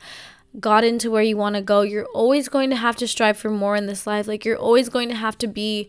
gotten 0.59 0.99
to 0.99 1.11
where 1.11 1.23
you 1.23 1.37
want 1.37 1.57
to 1.57 1.63
go, 1.63 1.83
you're 1.83 2.07
always 2.07 2.49
going 2.49 2.71
to 2.71 2.77
have 2.77 2.97
to 2.97 3.09
strive 3.09 3.37
for 3.37 3.51
more 3.51 3.77
in 3.77 3.87
this 3.87 4.07
life. 4.07 4.27
Like 4.27 4.45
you're 4.45 4.57
always 4.57 4.89
going 4.89 5.09
to 5.09 5.15
have 5.15 5.39
to 5.39 5.47
be 5.47 5.89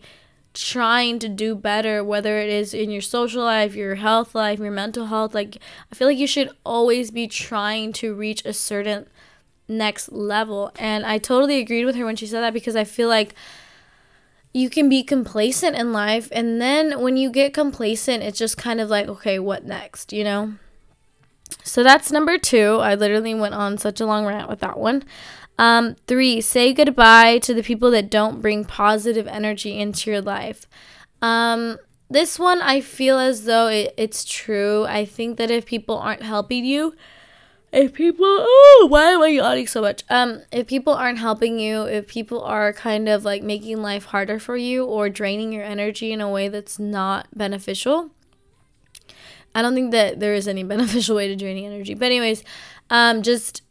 trying 0.52 1.18
to 1.20 1.28
do 1.28 1.54
better 1.54 2.02
whether 2.02 2.38
it 2.38 2.48
is 2.48 2.74
in 2.74 2.90
your 2.90 3.00
social 3.00 3.44
life, 3.44 3.74
your 3.74 3.96
health 3.96 4.34
life, 4.34 4.58
your 4.58 4.70
mental 4.70 5.06
health. 5.06 5.34
Like 5.34 5.58
I 5.92 5.94
feel 5.94 6.08
like 6.08 6.18
you 6.18 6.26
should 6.26 6.50
always 6.64 7.10
be 7.10 7.26
trying 7.26 7.92
to 7.94 8.14
reach 8.14 8.44
a 8.44 8.52
certain 8.52 9.06
next 9.68 10.10
level. 10.12 10.72
And 10.78 11.06
I 11.06 11.18
totally 11.18 11.58
agreed 11.58 11.84
with 11.84 11.96
her 11.96 12.04
when 12.04 12.16
she 12.16 12.26
said 12.26 12.40
that 12.40 12.54
because 12.54 12.76
I 12.76 12.84
feel 12.84 13.08
like 13.08 13.34
you 14.52 14.68
can 14.68 14.88
be 14.88 15.02
complacent 15.02 15.76
in 15.76 15.92
life 15.92 16.28
and 16.32 16.60
then 16.60 17.00
when 17.00 17.16
you 17.16 17.30
get 17.30 17.54
complacent 17.54 18.22
it's 18.22 18.38
just 18.38 18.56
kind 18.56 18.80
of 18.80 18.90
like 18.90 19.06
okay 19.06 19.38
what 19.38 19.64
next 19.64 20.12
you 20.12 20.24
know 20.24 20.54
so 21.62 21.82
that's 21.82 22.10
number 22.10 22.38
two. 22.38 22.78
I 22.80 22.94
literally 22.94 23.34
went 23.34 23.54
on 23.54 23.78
such 23.78 24.00
a 24.00 24.06
long 24.06 24.26
rant 24.26 24.48
with 24.48 24.60
that 24.60 24.78
one. 24.78 25.04
Um, 25.58 25.96
three 26.06 26.40
say 26.40 26.72
goodbye 26.72 27.38
to 27.40 27.52
the 27.52 27.62
people 27.62 27.90
that 27.90 28.10
don't 28.10 28.40
bring 28.40 28.64
positive 28.64 29.26
energy 29.26 29.78
into 29.78 30.10
your 30.10 30.22
life. 30.22 30.66
Um, 31.20 31.78
this 32.10 32.38
one 32.40 32.60
i 32.60 32.80
feel 32.80 33.18
as 33.18 33.44
though 33.44 33.68
it, 33.68 33.94
it's 33.96 34.24
true. 34.24 34.84
I 34.84 35.04
think 35.04 35.38
that 35.38 35.50
if 35.50 35.64
people 35.64 35.96
aren't 35.96 36.22
helping 36.22 36.64
you 36.64 36.94
if 37.72 37.92
people 37.92 38.26
oh 38.26 38.86
why 38.90 39.10
am 39.12 39.22
i 39.22 39.28
yawning 39.28 39.68
so 39.68 39.80
much? 39.80 40.02
Um 40.10 40.42
if 40.50 40.66
people 40.66 40.92
aren't 40.92 41.18
helping 41.18 41.60
you 41.60 41.82
if 41.84 42.08
people 42.08 42.42
are 42.42 42.72
kind 42.72 43.08
of 43.08 43.24
like 43.24 43.44
making 43.44 43.80
life 43.80 44.06
harder 44.06 44.40
for 44.40 44.56
you 44.56 44.84
or 44.84 45.08
draining 45.08 45.52
your 45.52 45.62
energy 45.62 46.12
in 46.12 46.20
a 46.20 46.28
way 46.28 46.48
that's 46.48 46.80
not 46.80 47.28
beneficial 47.32 48.10
i 49.54 49.62
don't 49.62 49.74
think 49.74 49.90
that 49.90 50.20
there 50.20 50.34
is 50.34 50.48
any 50.48 50.62
beneficial 50.74 51.16
way 51.16 51.28
to 51.28 51.36
draining 51.36 51.66
energy 51.66 51.94
but 51.94 52.06
anyways 52.06 52.42
um 52.90 53.22
just 53.22 53.62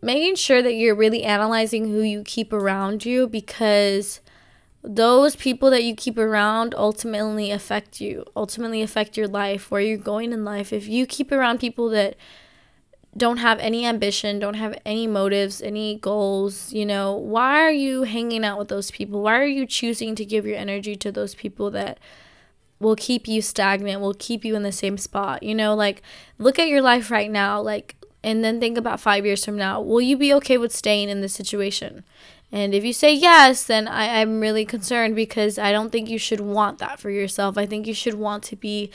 making 0.00 0.36
sure 0.36 0.62
that 0.62 0.74
you're 0.74 0.94
really 0.94 1.24
analyzing 1.24 1.88
who 1.88 2.00
you 2.00 2.22
keep 2.22 2.52
around 2.52 3.04
you 3.04 3.26
because 3.26 4.20
those 4.84 5.34
people 5.34 5.70
that 5.70 5.82
you 5.82 5.94
keep 5.94 6.16
around 6.16 6.74
ultimately 6.76 7.50
affect 7.50 8.00
you 8.00 8.24
ultimately 8.36 8.80
affect 8.80 9.16
your 9.16 9.26
life 9.26 9.70
where 9.70 9.80
you're 9.80 9.96
going 9.96 10.32
in 10.32 10.44
life 10.44 10.72
if 10.72 10.86
you 10.86 11.04
keep 11.04 11.32
around 11.32 11.58
people 11.58 11.88
that 11.88 12.16
don't 13.18 13.38
have 13.38 13.58
any 13.58 13.84
ambition, 13.84 14.38
don't 14.38 14.54
have 14.54 14.78
any 14.84 15.06
motives, 15.06 15.60
any 15.60 15.96
goals, 15.96 16.72
you 16.72 16.86
know, 16.86 17.12
why 17.14 17.60
are 17.60 17.72
you 17.72 18.04
hanging 18.04 18.44
out 18.44 18.58
with 18.58 18.68
those 18.68 18.90
people? 18.90 19.22
Why 19.22 19.38
are 19.40 19.46
you 19.46 19.66
choosing 19.66 20.14
to 20.14 20.24
give 20.24 20.46
your 20.46 20.56
energy 20.56 20.94
to 20.96 21.10
those 21.10 21.34
people 21.34 21.70
that 21.72 21.98
will 22.80 22.96
keep 22.96 23.26
you 23.26 23.42
stagnant, 23.42 24.00
will 24.00 24.14
keep 24.14 24.44
you 24.44 24.54
in 24.54 24.62
the 24.62 24.72
same 24.72 24.98
spot? 24.98 25.42
You 25.42 25.54
know, 25.54 25.74
like 25.74 26.02
look 26.38 26.58
at 26.58 26.68
your 26.68 26.82
life 26.82 27.10
right 27.10 27.30
now, 27.30 27.60
like 27.60 27.96
and 28.22 28.42
then 28.42 28.58
think 28.58 28.76
about 28.76 29.00
5 29.00 29.24
years 29.24 29.44
from 29.44 29.56
now. 29.56 29.80
Will 29.80 30.00
you 30.00 30.16
be 30.16 30.34
okay 30.34 30.58
with 30.58 30.74
staying 30.74 31.08
in 31.08 31.20
this 31.20 31.32
situation? 31.32 32.04
And 32.50 32.74
if 32.74 32.84
you 32.84 32.92
say 32.92 33.12
yes, 33.14 33.64
then 33.64 33.86
I, 33.86 34.20
I'm 34.20 34.40
really 34.40 34.64
concerned 34.64 35.14
because 35.14 35.58
I 35.58 35.70
don't 35.70 35.90
think 35.90 36.08
you 36.08 36.18
should 36.18 36.40
want 36.40 36.78
that 36.78 36.98
for 36.98 37.10
yourself. 37.10 37.58
I 37.58 37.66
think 37.66 37.86
you 37.86 37.94
should 37.94 38.14
want 38.14 38.42
to 38.44 38.56
be 38.56 38.90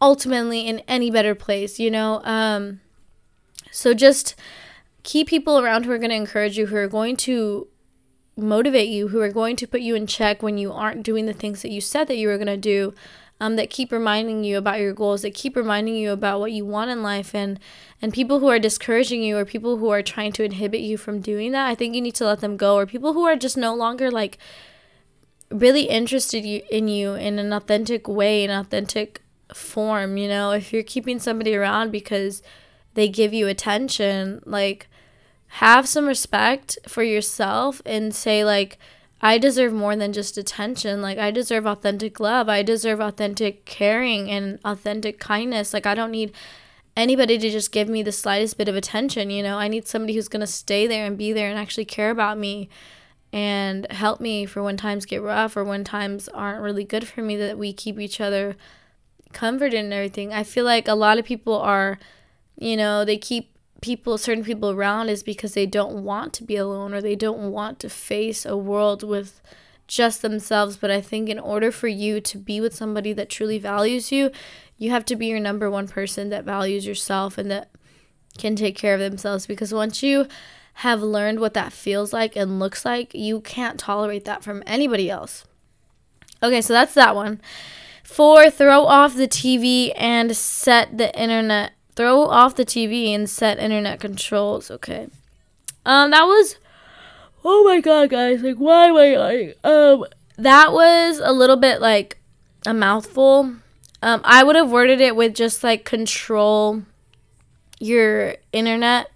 ultimately 0.00 0.68
in 0.68 0.78
any 0.86 1.10
better 1.10 1.34
place, 1.34 1.80
you 1.80 1.90
know? 1.90 2.20
Um, 2.24 2.80
so 3.70 3.94
just 3.94 4.36
keep 5.02 5.28
people 5.28 5.58
around 5.58 5.84
who 5.84 5.92
are 5.92 5.98
going 5.98 6.10
to 6.10 6.16
encourage 6.16 6.56
you, 6.56 6.66
who 6.66 6.76
are 6.76 6.88
going 6.88 7.16
to 7.16 7.66
motivate 8.36 8.88
you, 8.88 9.08
who 9.08 9.20
are 9.20 9.30
going 9.30 9.56
to 9.56 9.66
put 9.66 9.80
you 9.80 9.94
in 9.94 10.06
check 10.06 10.42
when 10.42 10.58
you 10.58 10.72
aren't 10.72 11.02
doing 11.02 11.26
the 11.26 11.32
things 11.32 11.62
that 11.62 11.70
you 11.70 11.80
said 11.80 12.08
that 12.08 12.16
you 12.16 12.28
were 12.28 12.38
going 12.38 12.46
to 12.46 12.56
do. 12.56 12.94
Um, 13.40 13.56
that 13.56 13.68
keep 13.68 13.90
reminding 13.90 14.44
you 14.44 14.56
about 14.56 14.78
your 14.78 14.94
goals, 14.94 15.22
that 15.22 15.34
keep 15.34 15.56
reminding 15.56 15.96
you 15.96 16.12
about 16.12 16.38
what 16.38 16.52
you 16.52 16.64
want 16.64 16.92
in 16.92 17.02
life, 17.02 17.34
and 17.34 17.58
and 18.00 18.12
people 18.12 18.38
who 18.38 18.46
are 18.46 18.60
discouraging 18.60 19.24
you 19.24 19.36
or 19.36 19.44
people 19.44 19.78
who 19.78 19.90
are 19.90 20.02
trying 20.02 20.30
to 20.34 20.44
inhibit 20.44 20.82
you 20.82 20.96
from 20.96 21.20
doing 21.20 21.50
that, 21.50 21.66
I 21.66 21.74
think 21.74 21.96
you 21.96 22.00
need 22.00 22.14
to 22.14 22.26
let 22.26 22.40
them 22.40 22.56
go. 22.56 22.76
Or 22.76 22.86
people 22.86 23.12
who 23.12 23.24
are 23.24 23.34
just 23.34 23.56
no 23.56 23.74
longer 23.74 24.08
like 24.08 24.38
really 25.50 25.82
interested 25.82 26.44
in 26.44 26.88
you 26.88 27.14
in 27.14 27.40
an 27.40 27.52
authentic 27.52 28.06
way, 28.06 28.44
an 28.44 28.50
authentic 28.50 29.20
form. 29.52 30.16
You 30.16 30.28
know, 30.28 30.52
if 30.52 30.72
you're 30.72 30.82
keeping 30.82 31.18
somebody 31.18 31.54
around 31.54 31.90
because 31.90 32.40
they 32.94 33.08
give 33.08 33.34
you 33.34 33.48
attention 33.48 34.42
like 34.46 34.88
have 35.58 35.86
some 35.86 36.06
respect 36.06 36.76
for 36.88 37.04
yourself 37.04 37.80
and 37.86 38.12
say 38.12 38.44
like 38.44 38.76
I 39.20 39.38
deserve 39.38 39.72
more 39.72 39.94
than 39.94 40.12
just 40.12 40.36
attention. 40.36 41.00
Like 41.00 41.16
I 41.16 41.30
deserve 41.30 41.64
authentic 41.64 42.18
love. 42.18 42.48
I 42.48 42.62
deserve 42.62 43.00
authentic 43.00 43.64
caring 43.64 44.28
and 44.30 44.58
authentic 44.64 45.20
kindness. 45.20 45.72
Like 45.72 45.86
I 45.86 45.94
don't 45.94 46.10
need 46.10 46.32
anybody 46.96 47.38
to 47.38 47.50
just 47.50 47.70
give 47.70 47.88
me 47.88 48.02
the 48.02 48.10
slightest 48.10 48.58
bit 48.58 48.68
of 48.68 48.74
attention, 48.74 49.30
you 49.30 49.44
know. 49.44 49.56
I 49.56 49.68
need 49.68 49.86
somebody 49.86 50.14
who's 50.14 50.26
going 50.26 50.40
to 50.40 50.46
stay 50.46 50.88
there 50.88 51.06
and 51.06 51.16
be 51.16 51.32
there 51.32 51.48
and 51.48 51.58
actually 51.58 51.84
care 51.84 52.10
about 52.10 52.36
me 52.36 52.68
and 53.32 53.90
help 53.92 54.20
me 54.20 54.46
for 54.46 54.60
when 54.62 54.76
times 54.76 55.06
get 55.06 55.22
rough 55.22 55.56
or 55.56 55.62
when 55.62 55.84
times 55.84 56.28
aren't 56.28 56.62
really 56.62 56.84
good 56.84 57.06
for 57.06 57.22
me 57.22 57.36
that 57.36 57.56
we 57.56 57.72
keep 57.72 58.00
each 58.00 58.20
other 58.20 58.56
comforted 59.32 59.84
and 59.84 59.92
everything. 59.92 60.32
I 60.32 60.42
feel 60.42 60.64
like 60.64 60.88
a 60.88 60.94
lot 60.94 61.18
of 61.18 61.24
people 61.24 61.54
are 61.54 61.98
you 62.56 62.76
know, 62.76 63.04
they 63.04 63.16
keep 63.16 63.53
people, 63.84 64.16
certain 64.16 64.42
people 64.42 64.70
around 64.70 65.10
is 65.10 65.22
because 65.22 65.52
they 65.52 65.66
don't 65.66 66.02
want 66.02 66.32
to 66.32 66.42
be 66.42 66.56
alone 66.56 66.94
or 66.94 67.02
they 67.02 67.14
don't 67.14 67.52
want 67.52 67.78
to 67.78 67.90
face 67.90 68.46
a 68.46 68.56
world 68.56 69.02
with 69.02 69.42
just 69.86 70.22
themselves. 70.22 70.78
But 70.78 70.90
I 70.90 71.02
think 71.02 71.28
in 71.28 71.38
order 71.38 71.70
for 71.70 71.86
you 71.86 72.18
to 72.18 72.38
be 72.38 72.62
with 72.62 72.74
somebody 72.74 73.12
that 73.12 73.28
truly 73.28 73.58
values 73.58 74.10
you, 74.10 74.30
you 74.78 74.88
have 74.88 75.04
to 75.04 75.16
be 75.16 75.26
your 75.26 75.38
number 75.38 75.70
one 75.70 75.86
person 75.86 76.30
that 76.30 76.46
values 76.46 76.86
yourself 76.86 77.36
and 77.36 77.50
that 77.50 77.68
can 78.38 78.56
take 78.56 78.74
care 78.74 78.94
of 78.94 79.00
themselves. 79.00 79.46
Because 79.46 79.74
once 79.74 80.02
you 80.02 80.28
have 80.78 81.02
learned 81.02 81.38
what 81.38 81.52
that 81.52 81.70
feels 81.70 82.10
like 82.10 82.36
and 82.36 82.58
looks 82.58 82.86
like, 82.86 83.12
you 83.12 83.42
can't 83.42 83.78
tolerate 83.78 84.24
that 84.24 84.42
from 84.42 84.62
anybody 84.66 85.10
else. 85.10 85.44
Okay, 86.42 86.62
so 86.62 86.72
that's 86.72 86.94
that 86.94 87.14
one. 87.14 87.38
Four, 88.02 88.48
throw 88.48 88.86
off 88.86 89.14
the 89.14 89.28
TV 89.28 89.92
and 89.94 90.34
set 90.34 90.96
the 90.96 91.14
internet 91.20 91.72
Throw 91.96 92.22
off 92.22 92.56
the 92.56 92.64
TV 92.64 93.14
and 93.14 93.28
set 93.28 93.58
internet 93.58 94.00
controls. 94.00 94.70
Okay. 94.70 95.08
Um, 95.86 96.10
that 96.10 96.24
was. 96.24 96.56
Oh 97.44 97.62
my 97.64 97.80
god, 97.80 98.10
guys! 98.10 98.42
Like, 98.42 98.56
why 98.56 98.86
am 98.86 98.96
I 98.96 99.16
like? 99.16 99.58
Um, 99.64 100.06
that 100.38 100.72
was 100.72 101.20
a 101.22 101.32
little 101.32 101.56
bit 101.56 101.80
like 101.80 102.18
a 102.66 102.72
mouthful. 102.72 103.56
Um, 104.02 104.20
I 104.24 104.42
would 104.42 104.56
have 104.56 104.70
worded 104.70 105.00
it 105.00 105.14
with 105.14 105.34
just 105.34 105.62
like 105.62 105.84
control 105.84 106.82
your 107.78 108.36
internet 108.52 109.10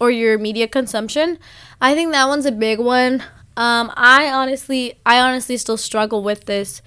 or 0.00 0.10
your 0.10 0.38
media 0.38 0.68
consumption. 0.68 1.38
I 1.80 1.94
think 1.94 2.12
that 2.12 2.28
one's 2.28 2.46
a 2.46 2.52
big 2.52 2.78
one. 2.78 3.22
Um, 3.56 3.92
I 3.96 4.30
honestly, 4.30 4.98
I 5.04 5.18
honestly 5.20 5.56
still 5.56 5.76
struggle 5.76 6.22
with 6.22 6.44
this. 6.44 6.82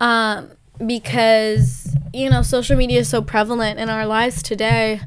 Um, 0.00 0.52
because 0.86 1.94
you 2.12 2.30
know 2.30 2.42
social 2.42 2.76
media 2.76 3.00
is 3.00 3.08
so 3.08 3.20
prevalent 3.22 3.78
in 3.78 3.88
our 3.88 4.06
lives 4.06 4.42
today 4.42 5.00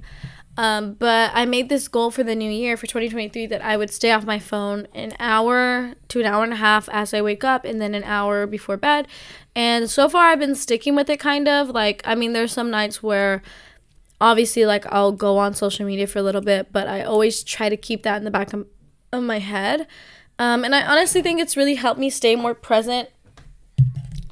Um, 0.58 0.94
but 0.94 1.32
I 1.34 1.46
made 1.46 1.70
this 1.70 1.88
goal 1.88 2.12
for 2.12 2.24
the 2.24 2.36
new 2.36 2.52
year 2.52 2.76
for 2.76 2.86
2023 2.86 3.48
that 3.48 3.62
I 3.62 3.78
would 3.78 3.90
stay 3.90 4.12
off 4.12 4.26
my 4.26 4.38
phone 4.38 4.86
an 4.94 5.14
hour 5.18 5.94
to 6.10 6.20
an 6.20 6.26
hour 6.26 6.44
and 6.44 6.54
a 6.54 6.58
half 6.58 6.90
as 6.90 7.14
I 7.14 7.22
wake 7.22 7.44
up 7.44 7.64
and 7.64 7.82
then 7.82 7.96
an 7.96 8.04
hour 8.04 8.46
before 8.46 8.76
bed. 8.78 9.08
And 9.56 9.90
so 9.90 10.10
far 10.10 10.28
I've 10.28 10.40
been 10.40 10.56
sticking 10.56 10.96
with 10.96 11.10
it 11.10 11.20
kind 11.20 11.48
of. 11.48 11.70
Like, 11.70 12.02
I 12.04 12.16
mean, 12.16 12.34
there's 12.34 12.52
some 12.52 12.70
nights 12.70 13.02
where 13.02 13.42
obviously 14.20 14.66
like 14.66 14.86
I'll 14.88 15.14
go 15.14 15.38
on 15.38 15.54
social 15.56 15.86
media 15.86 16.06
for 16.06 16.20
a 16.20 16.24
little 16.24 16.42
bit, 16.42 16.72
but 16.72 16.86
I 16.88 17.02
always 17.04 17.44
try 17.44 17.70
to 17.70 17.78
keep 17.78 18.04
that 18.04 18.18
in 18.18 18.26
the 18.26 18.32
back 18.32 18.52
of, 18.54 18.68
of 19.14 19.24
my 19.24 19.40
head. 19.40 19.88
Um, 20.38 20.64
and 20.66 20.76
I 20.76 20.86
honestly 20.86 21.22
think 21.22 21.40
it's 21.40 21.56
really 21.56 21.76
helped 21.76 22.00
me 22.00 22.10
stay 22.10 22.36
more 22.36 22.54
present 22.54 23.10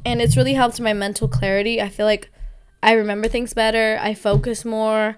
and 0.05 0.21
it's 0.21 0.37
really 0.37 0.53
helped 0.53 0.79
my 0.79 0.93
mental 0.93 1.27
clarity. 1.27 1.81
I 1.81 1.89
feel 1.89 2.05
like 2.05 2.29
I 2.81 2.93
remember 2.93 3.27
things 3.27 3.53
better, 3.53 3.99
I 4.01 4.13
focus 4.13 4.63
more. 4.63 5.17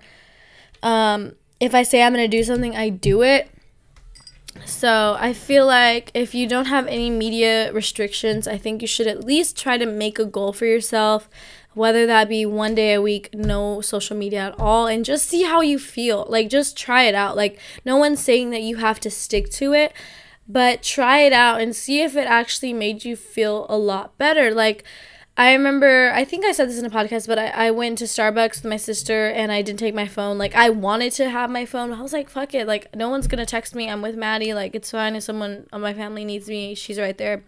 Um, 0.81 1.33
if 1.59 1.75
I 1.75 1.83
say 1.83 2.01
I'm 2.01 2.13
going 2.13 2.29
to 2.29 2.37
do 2.37 2.43
something, 2.43 2.75
I 2.75 2.89
do 2.89 3.21
it. 3.21 3.49
So 4.65 5.15
I 5.19 5.33
feel 5.33 5.65
like 5.65 6.11
if 6.13 6.35
you 6.35 6.47
don't 6.47 6.65
have 6.65 6.87
any 6.87 7.09
media 7.09 7.71
restrictions, 7.71 8.47
I 8.47 8.57
think 8.57 8.81
you 8.81 8.87
should 8.87 9.07
at 9.07 9.23
least 9.23 9.57
try 9.57 9.77
to 9.77 9.85
make 9.85 10.19
a 10.19 10.25
goal 10.25 10.53
for 10.53 10.65
yourself, 10.65 11.29
whether 11.73 12.05
that 12.05 12.27
be 12.27 12.45
one 12.45 12.75
day 12.75 12.93
a 12.93 13.01
week, 13.01 13.29
no 13.33 13.79
social 13.79 14.17
media 14.17 14.47
at 14.47 14.59
all, 14.59 14.87
and 14.87 15.05
just 15.05 15.27
see 15.27 15.43
how 15.43 15.61
you 15.61 15.79
feel. 15.79 16.25
Like, 16.27 16.49
just 16.49 16.75
try 16.75 17.03
it 17.03 17.15
out. 17.15 17.37
Like, 17.37 17.59
no 17.85 17.95
one's 17.95 18.19
saying 18.19 18.49
that 18.49 18.61
you 18.61 18.77
have 18.77 18.99
to 19.01 19.09
stick 19.09 19.49
to 19.51 19.73
it, 19.73 19.93
but 20.47 20.83
try 20.83 21.21
it 21.21 21.33
out 21.33 21.61
and 21.61 21.75
see 21.75 22.01
if 22.01 22.15
it 22.15 22.27
actually 22.27 22.73
made 22.73 23.05
you 23.05 23.15
feel 23.15 23.65
a 23.69 23.77
lot 23.77 24.17
better. 24.17 24.53
Like, 24.53 24.83
I 25.37 25.53
remember, 25.53 26.11
I 26.13 26.25
think 26.25 26.43
I 26.45 26.51
said 26.51 26.67
this 26.67 26.77
in 26.77 26.85
a 26.85 26.89
podcast, 26.89 27.25
but 27.25 27.39
I, 27.39 27.47
I 27.47 27.71
went 27.71 27.97
to 27.99 28.03
Starbucks 28.03 28.61
with 28.61 28.69
my 28.69 28.77
sister 28.77 29.27
and 29.27 29.51
I 29.51 29.61
didn't 29.61 29.79
take 29.79 29.95
my 29.95 30.07
phone. 30.07 30.37
Like, 30.37 30.53
I 30.55 30.69
wanted 30.69 31.13
to 31.13 31.29
have 31.29 31.49
my 31.49 31.65
phone. 31.65 31.93
I 31.93 32.01
was 32.01 32.11
like, 32.11 32.29
fuck 32.29 32.53
it. 32.53 32.67
Like, 32.67 32.93
no 32.95 33.09
one's 33.09 33.27
going 33.27 33.39
to 33.39 33.45
text 33.45 33.73
me. 33.73 33.89
I'm 33.89 34.01
with 34.01 34.17
Maddie. 34.17 34.53
Like, 34.53 34.75
it's 34.75 34.91
fine. 34.91 35.15
If 35.15 35.23
someone 35.23 35.67
on 35.71 35.79
my 35.79 35.93
family 35.93 36.25
needs 36.25 36.49
me, 36.49 36.75
she's 36.75 36.99
right 36.99 37.17
there. 37.17 37.43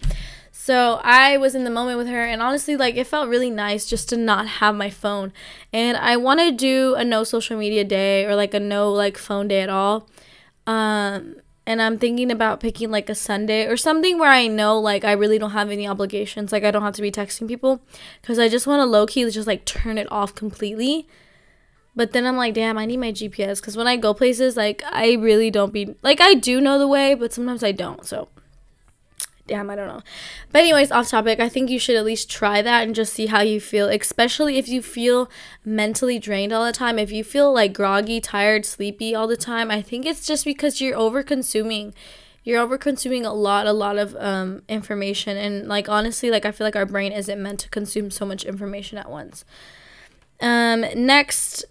So 0.52 1.02
I 1.04 1.36
was 1.36 1.56
in 1.56 1.66
the 1.66 1.70
moment 1.70 1.98
with 1.98 2.08
her, 2.08 2.24
and 2.24 2.42
honestly, 2.42 2.78
like, 2.78 2.96
it 2.96 3.08
felt 3.08 3.28
really 3.28 3.50
nice 3.50 3.86
just 3.86 4.08
to 4.10 4.18
not 4.18 4.48
have 4.48 4.76
my 4.76 4.90
phone. 4.90 5.34
And 5.74 5.98
I 5.98 6.16
want 6.16 6.40
to 6.40 6.52
do 6.52 6.96
a 6.96 7.04
no 7.04 7.26
social 7.26 7.58
media 7.58 7.84
day 7.84 8.26
or 8.26 8.36
like 8.36 8.54
a 8.54 8.60
no, 8.62 8.92
like, 8.92 9.18
phone 9.18 9.50
day 9.50 9.62
at 9.62 9.70
all. 9.70 10.08
Um, 10.66 11.36
and 11.66 11.82
I'm 11.82 11.98
thinking 11.98 12.30
about 12.32 12.60
picking 12.60 12.92
like 12.92 13.10
a 13.10 13.16
Sunday 13.16 13.66
or 13.68 13.78
something 13.78 14.20
where 14.20 14.30
I 14.30 14.48
know 14.48 14.80
like 14.80 15.06
I 15.06 15.14
really 15.14 15.40
don't 15.40 15.52
have 15.52 15.72
any 15.72 15.88
obligations. 15.88 16.52
Like 16.52 16.64
I 16.64 16.72
don't 16.72 16.82
have 16.82 16.96
to 16.96 17.02
be 17.02 17.12
texting 17.12 17.48
people 17.48 17.82
because 18.22 18.38
I 18.38 18.50
just 18.50 18.68
want 18.68 18.82
to 18.82 18.86
low 18.86 19.06
key 19.06 19.30
just 19.30 19.48
like 19.48 19.66
turn 19.66 19.98
it 19.98 20.12
off 20.12 20.36
completely. 20.36 21.08
But 21.96 22.12
then 22.12 22.26
I'm 22.26 22.38
like, 22.38 22.56
damn, 22.56 22.78
I 22.78 22.86
need 22.86 22.98
my 22.98 23.12
GPS 23.12 23.58
because 23.58 23.78
when 23.78 23.88
I 23.88 23.98
go 23.98 24.14
places, 24.14 24.58
like 24.58 24.84
I 24.92 25.14
really 25.14 25.52
don't 25.52 25.72
be 25.72 25.96
like 26.02 26.20
I 26.20 26.34
do 26.34 26.60
know 26.60 26.78
the 26.78 26.88
way, 26.88 27.14
but 27.14 27.32
sometimes 27.32 27.64
I 27.64 27.72
don't. 27.72 28.06
So 28.06 28.28
damn, 29.48 29.70
I 29.70 29.76
don't 29.76 29.88
know. 29.88 30.02
But 30.52 30.60
anyways, 30.60 30.92
off 30.92 31.10
topic, 31.10 31.40
I 31.40 31.50
think 31.50 31.70
you 31.70 31.80
should 31.80 31.96
at 31.96 32.06
least 32.06 32.30
try 32.30 32.62
that 32.62 32.84
and 32.84 32.96
just 32.96 33.14
see 33.14 33.28
how 33.28 33.42
you 33.42 33.60
feel, 33.60 33.90
especially 33.90 34.58
if 34.58 34.68
you 34.68 34.82
feel 34.82 35.30
mentally 35.66 36.20
drained 36.20 36.54
all 36.54 36.66
the 36.66 36.72
time. 36.72 36.98
If 36.98 37.12
you 37.12 37.24
feel 37.24 37.54
like 37.54 37.74
groggy, 37.74 38.22
tired, 38.22 38.66
sleepy 38.66 39.14
all 39.14 39.28
the 39.28 39.38
time, 39.38 39.70
I 39.70 39.82
think 39.82 40.06
it's 40.06 40.26
just 40.26 40.46
because 40.46 40.80
you're 40.80 40.98
over 40.98 41.24
consuming. 41.24 41.94
You're 42.46 42.60
over 42.60 42.78
consuming 42.78 43.26
a 43.26 43.34
lot, 43.34 43.68
a 43.68 43.74
lot 43.74 43.98
of 43.98 44.16
um, 44.18 44.64
information. 44.68 45.38
And 45.38 45.68
like 45.68 45.88
honestly, 45.88 46.30
like 46.30 46.46
I 46.46 46.52
feel 46.52 46.68
like 46.68 46.76
our 46.76 46.86
brain 46.86 47.12
isn't 47.12 47.42
meant 47.42 47.60
to 47.62 47.70
consume 47.70 48.12
so 48.12 48.26
much 48.26 48.44
information 48.44 48.98
at 48.98 49.10
once. 49.10 49.46
Um, 50.42 50.86
next, 50.96 51.64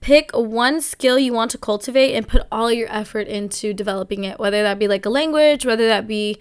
pick 0.00 0.30
one 0.32 0.80
skill 0.80 1.18
you 1.18 1.32
want 1.32 1.50
to 1.50 1.58
cultivate 1.58 2.14
and 2.14 2.28
put 2.28 2.42
all 2.52 2.70
your 2.70 2.90
effort 2.90 3.26
into 3.26 3.74
developing 3.74 4.24
it 4.24 4.38
whether 4.38 4.62
that 4.62 4.78
be 4.78 4.88
like 4.88 5.04
a 5.04 5.10
language 5.10 5.66
whether 5.66 5.88
that 5.88 6.06
be 6.06 6.38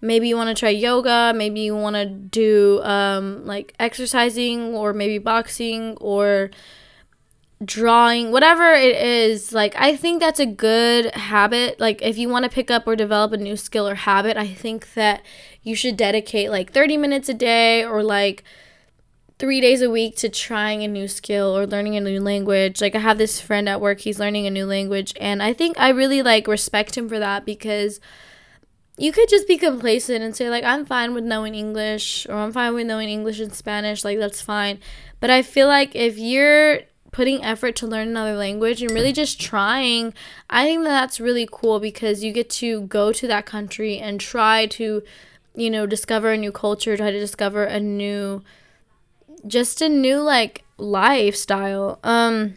maybe 0.00 0.28
you 0.28 0.36
want 0.36 0.48
to 0.48 0.58
try 0.58 0.68
yoga 0.68 1.32
maybe 1.34 1.60
you 1.60 1.74
want 1.74 1.94
to 1.94 2.06
do 2.06 2.82
um, 2.82 3.44
like 3.46 3.74
exercising 3.78 4.74
or 4.74 4.92
maybe 4.92 5.18
boxing 5.18 5.96
or 6.00 6.50
drawing 7.64 8.32
whatever 8.32 8.74
it 8.74 8.96
is 8.96 9.52
like 9.52 9.74
i 9.78 9.96
think 9.96 10.20
that's 10.20 10.38
a 10.38 10.44
good 10.44 11.06
habit. 11.14 11.80
Like 11.80 12.02
if 12.02 12.18
you 12.18 12.28
want 12.28 12.44
to 12.44 12.50
pick 12.50 12.70
up 12.70 12.86
or 12.86 12.94
develop 12.96 13.32
a 13.32 13.38
new 13.38 13.56
skill 13.56 13.88
or 13.88 13.94
habit 13.94 14.36
i 14.36 14.46
think 14.46 14.92
that 14.92 15.22
you 15.62 15.74
should 15.74 15.96
dedicate 15.96 16.50
like 16.50 16.72
30 16.72 16.98
minutes 16.98 17.28
a 17.30 17.34
day 17.34 17.82
or 17.82 18.02
like 18.02 18.44
three 19.38 19.60
days 19.60 19.82
a 19.82 19.90
week 19.90 20.16
to 20.16 20.28
trying 20.28 20.82
a 20.82 20.88
new 20.88 21.06
skill 21.06 21.56
or 21.56 21.66
learning 21.66 21.96
a 21.96 22.00
new 22.00 22.20
language. 22.20 22.80
Like 22.80 22.94
I 22.94 23.00
have 23.00 23.18
this 23.18 23.40
friend 23.40 23.68
at 23.68 23.80
work, 23.80 24.00
he's 24.00 24.18
learning 24.18 24.46
a 24.46 24.50
new 24.50 24.66
language, 24.66 25.12
and 25.20 25.42
I 25.42 25.52
think 25.52 25.78
I 25.78 25.90
really 25.90 26.22
like 26.22 26.46
respect 26.46 26.96
him 26.96 27.08
for 27.08 27.18
that 27.18 27.44
because 27.44 28.00
you 28.98 29.12
could 29.12 29.28
just 29.28 29.46
be 29.46 29.58
complacent 29.58 30.24
and 30.24 30.34
say 30.34 30.48
like 30.48 30.64
I'm 30.64 30.86
fine 30.86 31.12
with 31.12 31.24
knowing 31.24 31.54
English 31.54 32.26
or 32.28 32.36
I'm 32.36 32.52
fine 32.52 32.74
with 32.74 32.86
knowing 32.86 33.08
English 33.08 33.40
and 33.40 33.52
Spanish, 33.52 34.04
like 34.04 34.18
that's 34.18 34.40
fine. 34.40 34.78
But 35.20 35.30
I 35.30 35.42
feel 35.42 35.66
like 35.66 35.94
if 35.94 36.16
you're 36.18 36.80
putting 37.12 37.42
effort 37.42 37.76
to 37.76 37.86
learn 37.86 38.08
another 38.08 38.36
language 38.36 38.82
and 38.82 38.90
really 38.90 39.12
just 39.12 39.40
trying, 39.40 40.12
I 40.50 40.64
think 40.64 40.84
that 40.84 40.90
that's 40.90 41.20
really 41.20 41.48
cool 41.50 41.80
because 41.80 42.22
you 42.22 42.32
get 42.32 42.50
to 42.50 42.82
go 42.82 43.12
to 43.12 43.26
that 43.26 43.46
country 43.46 43.98
and 43.98 44.20
try 44.20 44.66
to, 44.66 45.02
you 45.54 45.70
know, 45.70 45.86
discover 45.86 46.32
a 46.32 46.36
new 46.36 46.52
culture, 46.52 46.96
try 46.96 47.10
to 47.10 47.18
discover 47.18 47.64
a 47.64 47.80
new 47.80 48.42
just 49.46 49.80
a 49.80 49.88
new 49.88 50.18
like 50.18 50.64
lifestyle. 50.78 51.98
Um 52.02 52.54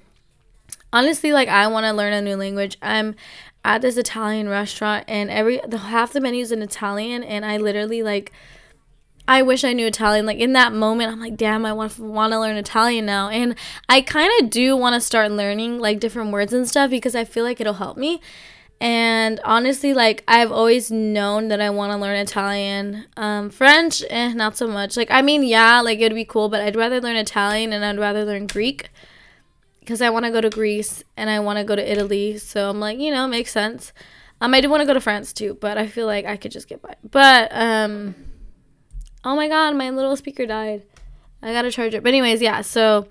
honestly 0.92 1.32
like 1.32 1.48
I 1.48 1.68
want 1.68 1.86
to 1.86 1.94
learn 1.94 2.14
a 2.14 2.22
new 2.22 2.36
language. 2.36 2.78
I'm 2.82 3.16
at 3.64 3.82
this 3.82 3.98
Italian 3.98 4.50
restaurant 4.50 5.06
and 5.08 5.30
every 5.30 5.60
the 5.68 5.78
half 5.78 6.14
the 6.14 6.22
menu's 6.22 6.52
in 6.52 6.62
Italian 6.62 7.24
and 7.24 7.46
I 7.46 7.58
literally 7.58 8.04
like 8.04 8.32
I 9.30 9.44
wish 9.44 9.64
I 9.64 9.74
knew 9.74 9.86
Italian. 9.86 10.26
Like 10.26 10.40
in 10.40 10.54
that 10.54 10.74
moment, 10.74 11.12
I'm 11.12 11.20
like, 11.20 11.38
damn, 11.38 11.64
I 11.64 11.72
want 11.72 12.00
want 12.00 12.34
to 12.34 12.40
learn 12.40 12.58
Italian 12.58 13.06
now, 13.06 13.30
and 13.30 13.54
I 13.88 14.02
kind 14.02 14.32
of 14.42 14.50
do 14.50 14.76
want 14.76 14.96
to 14.96 15.02
start 15.02 15.32
learning 15.32 15.78
like 15.78 16.00
different 16.00 16.32
words 16.32 16.52
and 16.52 16.68
stuff 16.68 16.90
because 16.90 17.14
I 17.14 17.26
feel 17.26 17.44
like 17.44 17.62
it'll 17.62 17.76
help 17.76 17.96
me. 17.96 18.22
And 18.82 19.42
honestly, 19.44 19.94
like 19.94 20.24
I've 20.28 20.52
always 20.52 20.90
known 20.90 21.50
that 21.50 21.60
I 21.60 21.70
want 21.70 21.92
to 21.92 21.98
learn 21.98 22.16
Italian. 22.16 23.06
Um, 23.18 23.50
French, 23.50 24.04
eh, 24.10 24.34
not 24.34 24.56
so 24.56 24.68
much. 24.68 24.96
Like 24.96 25.12
I 25.12 25.22
mean, 25.22 25.44
yeah, 25.44 25.82
like 25.82 26.00
it'd 26.00 26.16
be 26.16 26.26
cool, 26.26 26.48
but 26.48 26.62
I'd 26.62 26.76
rather 26.76 27.02
learn 27.02 27.18
Italian 27.18 27.74
and 27.74 27.84
I'd 27.84 28.00
rather 28.00 28.24
learn 28.24 28.48
Greek 28.48 28.90
because 29.82 30.02
I 30.02 30.10
want 30.10 30.26
to 30.26 30.32
go 30.32 30.40
to 30.40 30.50
Greece 30.50 31.04
and 31.18 31.30
I 31.30 31.40
want 31.40 31.58
to 31.58 31.66
go 31.66 31.76
to 31.76 31.92
Italy. 31.92 32.38
So 32.38 32.70
I'm 32.70 32.80
like, 32.80 33.00
you 33.00 33.12
know, 33.12 33.28
makes 33.28 33.52
sense. 33.52 33.92
Um, 34.40 34.54
I 34.54 34.62
do 34.62 34.70
want 34.70 34.82
to 34.82 34.86
go 34.86 34.94
to 34.94 35.02
France 35.02 35.34
too, 35.34 35.58
but 35.60 35.78
I 35.78 35.88
feel 35.88 36.06
like 36.06 36.26
I 36.26 36.38
could 36.38 36.52
just 36.52 36.70
get 36.70 36.82
by. 36.82 36.96
But 37.04 37.50
um, 37.52 38.16
oh 39.26 39.36
my 39.36 39.50
god, 39.50 39.76
my 39.76 39.90
little 39.90 40.16
speaker 40.16 40.46
died. 40.46 40.84
I 41.42 41.52
gotta 41.52 41.72
charge 41.72 41.94
it. 41.94 42.04
But 42.04 42.10
anyways, 42.10 42.42
yeah. 42.42 42.62
So 42.62 43.08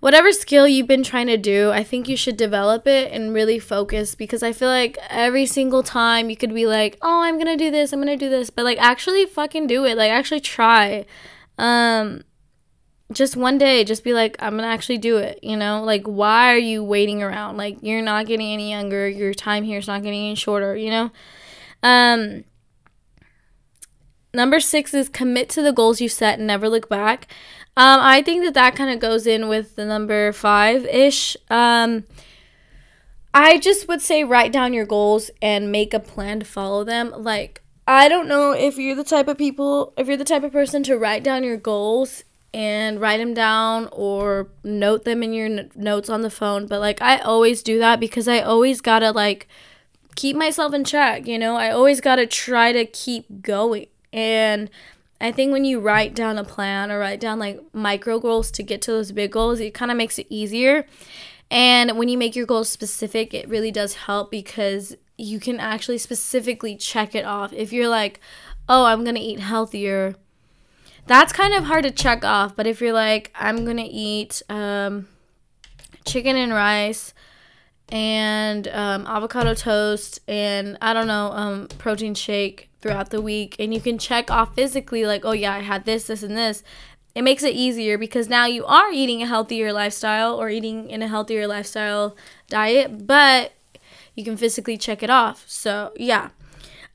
whatever 0.00 0.32
skill 0.32 0.68
you've 0.68 0.86
been 0.86 1.02
trying 1.02 1.26
to 1.28 1.36
do, 1.36 1.70
I 1.70 1.82
think 1.82 2.08
you 2.08 2.16
should 2.16 2.36
develop 2.36 2.86
it 2.86 3.12
and 3.12 3.34
really 3.34 3.58
focus 3.58 4.14
because 4.14 4.42
I 4.42 4.52
feel 4.52 4.68
like 4.68 4.98
every 5.08 5.46
single 5.46 5.82
time 5.82 6.30
you 6.30 6.36
could 6.36 6.54
be 6.54 6.66
like, 6.66 6.98
"Oh, 7.02 7.22
I'm 7.22 7.36
going 7.36 7.46
to 7.46 7.56
do 7.56 7.70
this. 7.70 7.92
I'm 7.92 8.02
going 8.02 8.18
to 8.18 8.24
do 8.24 8.30
this." 8.30 8.50
But 8.50 8.64
like 8.64 8.78
actually 8.78 9.26
fucking 9.26 9.66
do 9.66 9.84
it. 9.84 9.96
Like 9.96 10.10
actually 10.10 10.40
try. 10.40 11.06
Um 11.58 12.22
just 13.12 13.36
one 13.36 13.56
day 13.56 13.84
just 13.84 14.02
be 14.02 14.12
like 14.12 14.36
i'm 14.40 14.56
gonna 14.56 14.66
actually 14.66 14.98
do 14.98 15.16
it 15.16 15.38
you 15.42 15.56
know 15.56 15.82
like 15.84 16.02
why 16.06 16.52
are 16.52 16.58
you 16.58 16.82
waiting 16.82 17.22
around 17.22 17.56
like 17.56 17.78
you're 17.80 18.02
not 18.02 18.26
getting 18.26 18.52
any 18.52 18.70
younger 18.70 19.08
your 19.08 19.32
time 19.32 19.62
here 19.62 19.78
is 19.78 19.86
not 19.86 20.02
getting 20.02 20.26
any 20.26 20.34
shorter 20.34 20.74
you 20.74 20.90
know 20.90 21.10
um 21.84 22.42
number 24.34 24.58
six 24.58 24.92
is 24.92 25.08
commit 25.08 25.48
to 25.48 25.62
the 25.62 25.72
goals 25.72 26.00
you 26.00 26.08
set 26.08 26.38
and 26.38 26.46
never 26.46 26.68
look 26.68 26.88
back 26.88 27.28
um, 27.76 28.00
I 28.00 28.22
think 28.22 28.44
that 28.44 28.54
that 28.54 28.74
kind 28.74 28.90
of 28.90 29.00
goes 29.00 29.26
in 29.26 29.48
with 29.48 29.76
the 29.76 29.84
number 29.84 30.32
five 30.32 30.84
ish. 30.86 31.36
Um, 31.50 32.04
I 33.34 33.58
just 33.58 33.86
would 33.86 34.00
say 34.00 34.24
write 34.24 34.50
down 34.50 34.72
your 34.72 34.86
goals 34.86 35.30
and 35.42 35.70
make 35.70 35.92
a 35.92 36.00
plan 36.00 36.40
to 36.40 36.46
follow 36.46 36.84
them. 36.84 37.12
Like, 37.14 37.60
I 37.86 38.08
don't 38.08 38.28
know 38.28 38.52
if 38.52 38.78
you're 38.78 38.96
the 38.96 39.04
type 39.04 39.28
of 39.28 39.36
people, 39.36 39.92
if 39.98 40.08
you're 40.08 40.16
the 40.16 40.24
type 40.24 40.42
of 40.42 40.52
person 40.52 40.82
to 40.84 40.96
write 40.96 41.22
down 41.22 41.44
your 41.44 41.58
goals 41.58 42.24
and 42.54 42.98
write 42.98 43.18
them 43.18 43.34
down 43.34 43.90
or 43.92 44.48
note 44.64 45.04
them 45.04 45.22
in 45.22 45.34
your 45.34 45.46
n- 45.46 45.70
notes 45.74 46.08
on 46.08 46.22
the 46.22 46.30
phone, 46.30 46.66
but 46.66 46.80
like, 46.80 47.02
I 47.02 47.18
always 47.18 47.62
do 47.62 47.78
that 47.78 48.00
because 48.00 48.26
I 48.26 48.40
always 48.40 48.80
gotta 48.80 49.10
like 49.10 49.46
keep 50.14 50.34
myself 50.34 50.72
in 50.72 50.82
check, 50.84 51.26
you 51.26 51.38
know? 51.38 51.56
I 51.56 51.70
always 51.70 52.00
gotta 52.00 52.26
try 52.26 52.72
to 52.72 52.86
keep 52.86 53.42
going. 53.42 53.88
And 54.14 54.70
I 55.20 55.32
think 55.32 55.52
when 55.52 55.64
you 55.64 55.80
write 55.80 56.14
down 56.14 56.38
a 56.38 56.44
plan 56.44 56.90
or 56.90 56.98
write 56.98 57.20
down 57.20 57.38
like 57.38 57.60
micro 57.72 58.18
goals 58.18 58.50
to 58.52 58.62
get 58.62 58.82
to 58.82 58.92
those 58.92 59.12
big 59.12 59.32
goals, 59.32 59.60
it 59.60 59.72
kind 59.74 59.90
of 59.90 59.96
makes 59.96 60.18
it 60.18 60.26
easier. 60.28 60.86
And 61.50 61.96
when 61.96 62.08
you 62.08 62.18
make 62.18 62.36
your 62.36 62.46
goals 62.46 62.68
specific, 62.68 63.32
it 63.32 63.48
really 63.48 63.70
does 63.70 63.94
help 63.94 64.30
because 64.30 64.96
you 65.16 65.40
can 65.40 65.58
actually 65.58 65.98
specifically 65.98 66.76
check 66.76 67.14
it 67.14 67.24
off. 67.24 67.52
If 67.52 67.72
you're 67.72 67.88
like, 67.88 68.20
oh, 68.68 68.84
I'm 68.84 69.04
going 69.04 69.14
to 69.14 69.20
eat 69.20 69.40
healthier, 69.40 70.16
that's 71.06 71.32
kind 71.32 71.54
of 71.54 71.64
hard 71.64 71.84
to 71.84 71.90
check 71.90 72.24
off. 72.24 72.56
But 72.56 72.66
if 72.66 72.80
you're 72.80 72.92
like, 72.92 73.32
I'm 73.34 73.64
going 73.64 73.76
to 73.78 73.84
eat 73.84 74.42
um, 74.50 75.08
chicken 76.04 76.36
and 76.36 76.52
rice 76.52 77.14
and 77.88 78.66
um, 78.68 79.06
avocado 79.06 79.54
toast 79.54 80.18
and 80.26 80.76
I 80.82 80.92
don't 80.92 81.06
know, 81.06 81.30
um, 81.32 81.68
protein 81.78 82.14
shake 82.14 82.68
throughout 82.86 83.10
the 83.10 83.20
week. 83.20 83.56
And 83.58 83.72
you 83.74 83.80
can 83.80 83.98
check 83.98 84.30
off 84.30 84.54
physically, 84.54 85.04
like, 85.06 85.24
oh, 85.24 85.32
yeah, 85.32 85.54
I 85.54 85.60
had 85.60 85.84
this, 85.84 86.06
this, 86.06 86.22
and 86.22 86.36
this. 86.36 86.62
It 87.14 87.22
makes 87.22 87.42
it 87.42 87.54
easier 87.54 87.96
because 87.96 88.28
now 88.28 88.46
you 88.46 88.64
are 88.66 88.92
eating 88.92 89.22
a 89.22 89.26
healthier 89.26 89.72
lifestyle 89.72 90.40
or 90.40 90.50
eating 90.50 90.90
in 90.90 91.02
a 91.02 91.08
healthier 91.08 91.46
lifestyle 91.46 92.14
diet, 92.48 93.06
but 93.06 93.52
you 94.14 94.22
can 94.22 94.36
physically 94.36 94.76
check 94.76 95.02
it 95.02 95.10
off. 95.10 95.44
So, 95.46 95.92
yeah. 95.96 96.30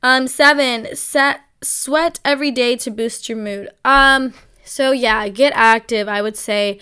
Um, 0.03 0.27
seven, 0.27 0.95
set 0.95 1.41
sweat 1.63 2.19
every 2.25 2.51
day 2.51 2.75
to 2.75 2.91
boost 2.91 3.29
your 3.29 3.37
mood. 3.37 3.69
Um, 3.85 4.33
so 4.63 4.91
yeah, 4.91 5.27
get 5.29 5.53
active. 5.55 6.07
I 6.07 6.21
would 6.21 6.37
say 6.37 6.79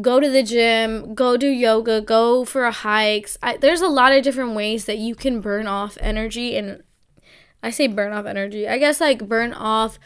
go 0.00 0.20
to 0.20 0.28
the 0.28 0.42
gym, 0.42 1.14
go 1.14 1.36
do 1.36 1.48
yoga, 1.48 2.00
go 2.00 2.44
for 2.44 2.70
hikes. 2.70 3.36
I, 3.42 3.56
there's 3.56 3.80
a 3.80 3.88
lot 3.88 4.12
of 4.12 4.22
different 4.22 4.54
ways 4.54 4.86
that 4.86 4.98
you 4.98 5.14
can 5.14 5.40
burn 5.40 5.66
off 5.66 5.98
energy 6.00 6.56
and 6.56 6.82
I 7.62 7.70
say 7.70 7.86
burn 7.86 8.12
off 8.12 8.26
energy. 8.26 8.68
I 8.68 8.78
guess 8.78 9.00
like 9.00 9.28
burn 9.28 9.52
off 9.52 9.98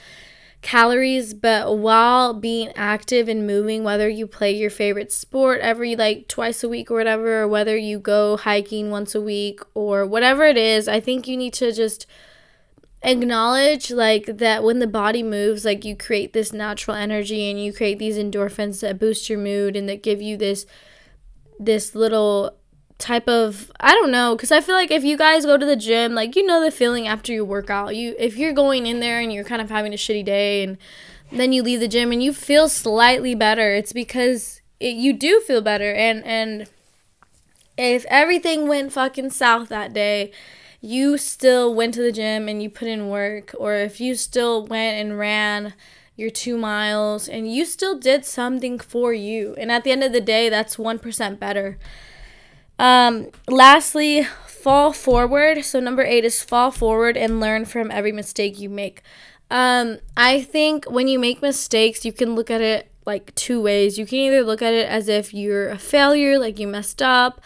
calories, 0.62 1.32
but 1.32 1.78
while 1.78 2.34
being 2.34 2.72
active 2.74 3.28
and 3.28 3.46
moving, 3.46 3.84
whether 3.84 4.08
you 4.08 4.26
play 4.26 4.52
your 4.52 4.70
favorite 4.70 5.12
sport 5.12 5.60
every 5.60 5.96
like 5.96 6.28
twice 6.28 6.64
a 6.64 6.68
week 6.68 6.90
or 6.90 6.94
whatever, 6.94 7.42
or 7.42 7.48
whether 7.48 7.76
you 7.76 7.98
go 7.98 8.36
hiking 8.36 8.90
once 8.90 9.14
a 9.14 9.20
week 9.20 9.60
or 9.74 10.04
whatever 10.04 10.44
it 10.44 10.56
is, 10.56 10.88
I 10.88 11.00
think 11.00 11.28
you 11.28 11.36
need 11.36 11.54
to 11.54 11.72
just 11.72 12.06
acknowledge 13.02 13.90
like 13.90 14.26
that 14.38 14.64
when 14.64 14.80
the 14.80 14.86
body 14.86 15.22
moves 15.22 15.64
like 15.64 15.84
you 15.84 15.94
create 15.94 16.32
this 16.32 16.52
natural 16.52 16.96
energy 16.96 17.48
and 17.48 17.62
you 17.62 17.72
create 17.72 17.98
these 17.98 18.16
endorphins 18.16 18.80
that 18.80 18.98
boost 18.98 19.30
your 19.30 19.38
mood 19.38 19.76
and 19.76 19.88
that 19.88 20.02
give 20.02 20.20
you 20.20 20.36
this 20.36 20.66
this 21.58 21.94
little 21.94 22.56
type 22.98 23.28
of 23.28 23.70
I 23.78 23.92
don't 23.92 24.10
know 24.10 24.36
cuz 24.36 24.50
I 24.50 24.60
feel 24.60 24.74
like 24.74 24.90
if 24.90 25.04
you 25.04 25.16
guys 25.16 25.44
go 25.44 25.58
to 25.58 25.66
the 25.66 25.76
gym 25.76 26.14
like 26.14 26.34
you 26.34 26.46
know 26.46 26.62
the 26.62 26.70
feeling 26.70 27.06
after 27.06 27.32
you 27.32 27.44
work 27.44 27.68
out 27.68 27.94
you 27.94 28.14
if 28.18 28.36
you're 28.36 28.52
going 28.52 28.86
in 28.86 29.00
there 29.00 29.20
and 29.20 29.32
you're 29.32 29.44
kind 29.44 29.60
of 29.60 29.68
having 29.68 29.92
a 29.92 29.96
shitty 29.96 30.24
day 30.24 30.62
and 30.62 30.78
then 31.30 31.52
you 31.52 31.62
leave 31.62 31.80
the 31.80 31.88
gym 31.88 32.10
and 32.10 32.22
you 32.22 32.32
feel 32.32 32.68
slightly 32.68 33.34
better 33.34 33.74
it's 33.74 33.92
because 33.92 34.62
it, 34.80 34.94
you 34.94 35.12
do 35.12 35.40
feel 35.40 35.60
better 35.60 35.92
and 35.92 36.24
and 36.24 36.68
if 37.76 38.06
everything 38.08 38.66
went 38.66 38.92
fucking 38.92 39.28
south 39.28 39.68
that 39.68 39.92
day 39.92 40.32
you 40.80 41.18
still 41.18 41.74
went 41.74 41.94
to 41.94 42.02
the 42.02 42.12
gym 42.12 42.48
and 42.48 42.62
you 42.62 42.70
put 42.70 42.88
in 42.88 43.08
work, 43.08 43.54
or 43.58 43.74
if 43.74 44.00
you 44.00 44.14
still 44.14 44.64
went 44.64 45.00
and 45.00 45.18
ran 45.18 45.74
your 46.14 46.30
two 46.30 46.56
miles 46.56 47.28
and 47.28 47.52
you 47.52 47.64
still 47.64 47.98
did 47.98 48.24
something 48.24 48.78
for 48.78 49.12
you. 49.12 49.54
And 49.58 49.72
at 49.72 49.82
the 49.82 49.90
end 49.90 50.04
of 50.04 50.12
the 50.12 50.20
day, 50.20 50.48
that's 50.48 50.76
1% 50.76 51.38
better. 51.40 51.78
Um, 52.78 53.28
lastly, 53.48 54.24
fall 54.46 54.92
forward. 54.92 55.64
So, 55.64 55.80
number 55.80 56.02
eight 56.02 56.24
is 56.24 56.42
fall 56.42 56.70
forward 56.70 57.16
and 57.16 57.40
learn 57.40 57.64
from 57.64 57.90
every 57.90 58.12
mistake 58.12 58.58
you 58.58 58.68
make. 58.68 59.02
Um, 59.50 59.98
I 60.16 60.42
think 60.42 60.90
when 60.90 61.08
you 61.08 61.18
make 61.18 61.40
mistakes, 61.40 62.04
you 62.04 62.12
can 62.12 62.34
look 62.34 62.50
at 62.50 62.60
it 62.60 62.90
like 63.06 63.34
two 63.34 63.62
ways. 63.62 63.98
You 63.98 64.06
can 64.06 64.18
either 64.18 64.42
look 64.42 64.60
at 64.60 64.74
it 64.74 64.88
as 64.88 65.08
if 65.08 65.32
you're 65.32 65.68
a 65.68 65.78
failure, 65.78 66.38
like 66.38 66.58
you 66.58 66.66
messed 66.66 67.00
up, 67.00 67.40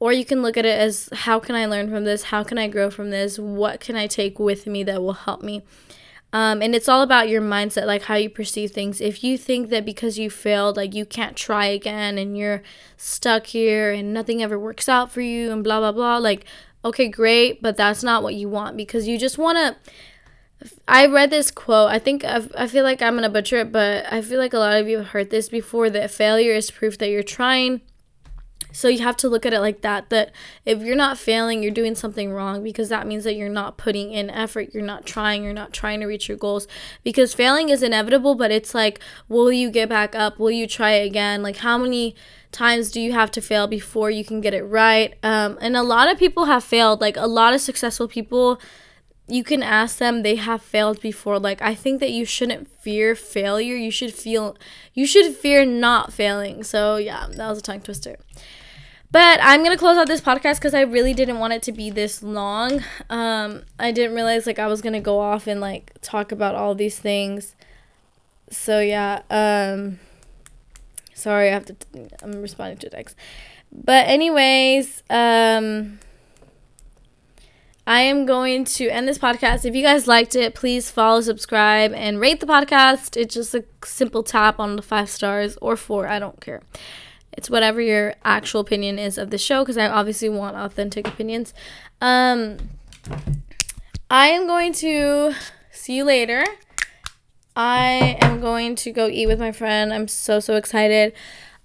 or 0.00 0.12
you 0.12 0.24
can 0.24 0.42
look 0.42 0.56
at 0.56 0.64
it 0.64 0.78
as 0.78 1.10
how 1.12 1.38
can 1.38 1.54
I 1.54 1.66
learn 1.66 1.90
from 1.90 2.04
this? 2.04 2.24
How 2.24 2.42
can 2.42 2.56
I 2.56 2.68
grow 2.68 2.90
from 2.90 3.10
this? 3.10 3.38
What 3.38 3.80
can 3.80 3.96
I 3.96 4.06
take 4.06 4.38
with 4.38 4.66
me 4.66 4.82
that 4.84 5.02
will 5.02 5.12
help 5.12 5.42
me? 5.42 5.62
Um, 6.34 6.62
and 6.62 6.74
it's 6.74 6.88
all 6.88 7.02
about 7.02 7.28
your 7.28 7.40
mindset, 7.40 7.86
like 7.86 8.02
how 8.02 8.16
you 8.16 8.28
perceive 8.28 8.72
things. 8.72 9.00
If 9.00 9.22
you 9.22 9.38
think 9.38 9.70
that 9.70 9.84
because 9.84 10.18
you 10.18 10.28
failed, 10.28 10.76
like 10.76 10.92
you 10.92 11.06
can't 11.06 11.36
try 11.36 11.66
again 11.66 12.18
and 12.18 12.36
you're 12.36 12.60
stuck 12.96 13.46
here 13.46 13.92
and 13.92 14.12
nothing 14.12 14.42
ever 14.42 14.58
works 14.58 14.88
out 14.88 15.12
for 15.12 15.20
you 15.20 15.52
and 15.52 15.62
blah, 15.62 15.78
blah, 15.78 15.92
blah, 15.92 16.18
like, 16.18 16.44
okay, 16.84 17.06
great, 17.06 17.62
but 17.62 17.76
that's 17.76 18.02
not 18.02 18.24
what 18.24 18.34
you 18.34 18.48
want 18.48 18.76
because 18.76 19.06
you 19.06 19.16
just 19.16 19.38
want 19.38 19.58
to. 19.58 20.70
I 20.88 21.06
read 21.06 21.30
this 21.30 21.52
quote. 21.52 21.90
I 21.92 22.00
think 22.00 22.24
I've, 22.24 22.50
I 22.56 22.66
feel 22.66 22.82
like 22.82 23.00
I'm 23.00 23.12
going 23.12 23.22
to 23.22 23.28
butcher 23.28 23.58
it, 23.58 23.70
but 23.70 24.12
I 24.12 24.20
feel 24.20 24.40
like 24.40 24.54
a 24.54 24.58
lot 24.58 24.76
of 24.76 24.88
you 24.88 24.98
have 24.98 25.08
heard 25.08 25.30
this 25.30 25.48
before 25.48 25.88
that 25.90 26.10
failure 26.10 26.52
is 26.52 26.68
proof 26.68 26.98
that 26.98 27.10
you're 27.10 27.22
trying 27.22 27.80
so 28.74 28.88
you 28.88 28.98
have 29.02 29.16
to 29.18 29.28
look 29.28 29.46
at 29.46 29.52
it 29.52 29.60
like 29.60 29.82
that 29.82 30.10
that 30.10 30.32
if 30.64 30.82
you're 30.82 30.96
not 30.96 31.16
failing, 31.16 31.62
you're 31.62 31.72
doing 31.72 31.94
something 31.94 32.32
wrong 32.32 32.62
because 32.64 32.88
that 32.88 33.06
means 33.06 33.22
that 33.22 33.36
you're 33.36 33.48
not 33.48 33.76
putting 33.76 34.12
in 34.12 34.28
effort, 34.30 34.74
you're 34.74 34.82
not 34.82 35.06
trying, 35.06 35.44
you're 35.44 35.52
not 35.52 35.72
trying 35.72 36.00
to 36.00 36.06
reach 36.06 36.28
your 36.28 36.36
goals 36.36 36.66
because 37.04 37.32
failing 37.32 37.68
is 37.68 37.82
inevitable, 37.84 38.34
but 38.34 38.50
it's 38.50 38.74
like 38.74 38.98
will 39.28 39.52
you 39.52 39.70
get 39.70 39.88
back 39.88 40.14
up? 40.16 40.38
Will 40.40 40.50
you 40.50 40.66
try 40.66 40.90
again? 40.90 41.40
Like 41.40 41.58
how 41.58 41.78
many 41.78 42.16
times 42.50 42.90
do 42.90 43.00
you 43.00 43.12
have 43.12 43.30
to 43.32 43.40
fail 43.40 43.68
before 43.68 44.10
you 44.10 44.24
can 44.24 44.40
get 44.40 44.54
it 44.54 44.64
right? 44.64 45.14
Um, 45.22 45.56
and 45.60 45.76
a 45.76 45.82
lot 45.82 46.10
of 46.10 46.18
people 46.18 46.46
have 46.46 46.64
failed. 46.64 47.00
Like 47.00 47.16
a 47.16 47.28
lot 47.28 47.54
of 47.54 47.60
successful 47.60 48.08
people 48.08 48.60
you 49.26 49.42
can 49.42 49.62
ask 49.62 49.98
them 49.98 50.22
they 50.22 50.36
have 50.36 50.60
failed 50.60 51.00
before 51.00 51.38
like 51.38 51.62
i 51.62 51.74
think 51.74 51.98
that 52.00 52.10
you 52.10 52.26
shouldn't 52.26 52.68
fear 52.82 53.14
failure 53.14 53.74
you 53.74 53.90
should 53.90 54.12
feel 54.12 54.54
you 54.92 55.06
should 55.06 55.34
fear 55.34 55.64
not 55.64 56.12
failing 56.12 56.62
so 56.62 56.96
yeah 56.96 57.26
that 57.30 57.48
was 57.48 57.58
a 57.58 57.62
tongue 57.62 57.80
twister 57.80 58.18
but 59.14 59.38
I'm 59.40 59.62
gonna 59.62 59.76
close 59.76 59.96
out 59.96 60.08
this 60.08 60.20
podcast 60.20 60.56
because 60.56 60.74
I 60.74 60.80
really 60.80 61.14
didn't 61.14 61.38
want 61.38 61.52
it 61.52 61.62
to 61.62 61.72
be 61.72 61.88
this 61.88 62.20
long. 62.20 62.82
Um, 63.08 63.62
I 63.78 63.92
didn't 63.92 64.16
realize 64.16 64.44
like 64.44 64.58
I 64.58 64.66
was 64.66 64.82
gonna 64.82 65.00
go 65.00 65.20
off 65.20 65.46
and 65.46 65.60
like 65.60 65.92
talk 66.02 66.32
about 66.32 66.56
all 66.56 66.74
these 66.74 66.98
things. 66.98 67.54
So 68.50 68.80
yeah. 68.80 69.22
Um, 69.30 70.00
sorry, 71.14 71.50
I 71.50 71.52
have 71.52 71.64
to. 71.66 71.76
I'm 72.24 72.42
responding 72.42 72.78
to 72.78 72.90
text. 72.90 73.14
But 73.70 74.08
anyways, 74.08 75.04
um, 75.08 76.00
I 77.86 78.00
am 78.00 78.26
going 78.26 78.64
to 78.64 78.88
end 78.88 79.06
this 79.06 79.18
podcast. 79.18 79.64
If 79.64 79.76
you 79.76 79.82
guys 79.84 80.08
liked 80.08 80.34
it, 80.34 80.56
please 80.56 80.90
follow, 80.90 81.20
subscribe, 81.20 81.92
and 81.92 82.18
rate 82.18 82.40
the 82.40 82.46
podcast. 82.46 83.16
It's 83.16 83.34
just 83.36 83.54
a 83.54 83.64
simple 83.84 84.24
tap 84.24 84.58
on 84.58 84.74
the 84.74 84.82
five 84.82 85.08
stars 85.08 85.56
or 85.62 85.76
four. 85.76 86.08
I 86.08 86.18
don't 86.18 86.40
care. 86.40 86.62
It's 87.36 87.50
whatever 87.50 87.80
your 87.80 88.14
actual 88.24 88.60
opinion 88.60 88.98
is 88.98 89.18
of 89.18 89.30
the 89.30 89.38
show 89.38 89.62
because 89.62 89.76
I 89.76 89.88
obviously 89.88 90.28
want 90.28 90.56
authentic 90.56 91.06
opinions. 91.08 91.52
Um, 92.00 92.58
I 94.10 94.28
am 94.28 94.46
going 94.46 94.72
to 94.74 95.34
see 95.70 95.96
you 95.96 96.04
later. 96.04 96.44
I 97.56 98.16
am 98.20 98.40
going 98.40 98.76
to 98.76 98.92
go 98.92 99.08
eat 99.08 99.26
with 99.26 99.38
my 99.38 99.52
friend. 99.52 99.92
I'm 99.92 100.08
so 100.08 100.40
so 100.40 100.56
excited. 100.56 101.12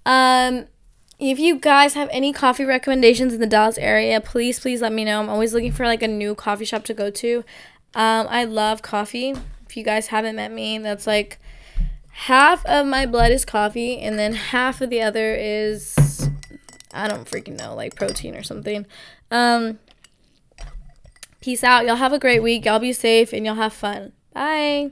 Um, 0.06 0.66
if 1.18 1.38
you 1.38 1.58
guys 1.58 1.94
have 1.94 2.08
any 2.12 2.32
coffee 2.32 2.64
recommendations 2.64 3.34
in 3.34 3.40
the 3.40 3.46
Dallas 3.46 3.78
area, 3.78 4.20
please 4.20 4.58
please 4.58 4.80
let 4.80 4.92
me 4.92 5.04
know. 5.04 5.20
I'm 5.20 5.28
always 5.28 5.52
looking 5.52 5.72
for 5.72 5.86
like 5.86 6.02
a 6.02 6.08
new 6.08 6.34
coffee 6.34 6.64
shop 6.64 6.84
to 6.84 6.94
go 6.94 7.10
to. 7.10 7.44
Um, 7.94 8.26
I 8.30 8.44
love 8.44 8.82
coffee. 8.82 9.34
If 9.68 9.76
you 9.76 9.84
guys 9.84 10.08
haven't 10.08 10.36
met 10.36 10.50
me, 10.50 10.78
that's 10.78 11.06
like 11.06 11.38
half 12.24 12.66
of 12.66 12.86
my 12.86 13.06
blood 13.06 13.32
is 13.32 13.46
coffee 13.46 13.98
and 13.98 14.18
then 14.18 14.34
half 14.34 14.82
of 14.82 14.90
the 14.90 15.00
other 15.00 15.34
is 15.34 16.28
I 16.92 17.08
don't 17.08 17.24
freaking 17.24 17.58
know, 17.58 17.74
like 17.74 17.94
protein 17.94 18.34
or 18.34 18.42
something. 18.42 18.84
Um 19.30 19.78
peace 21.40 21.64
out. 21.64 21.86
Y'all 21.86 21.96
have 21.96 22.12
a 22.12 22.18
great 22.18 22.42
week. 22.42 22.66
Y'all 22.66 22.78
be 22.78 22.92
safe 22.92 23.32
and 23.32 23.46
y'all 23.46 23.54
have 23.54 23.72
fun. 23.72 24.12
Bye. 24.34 24.90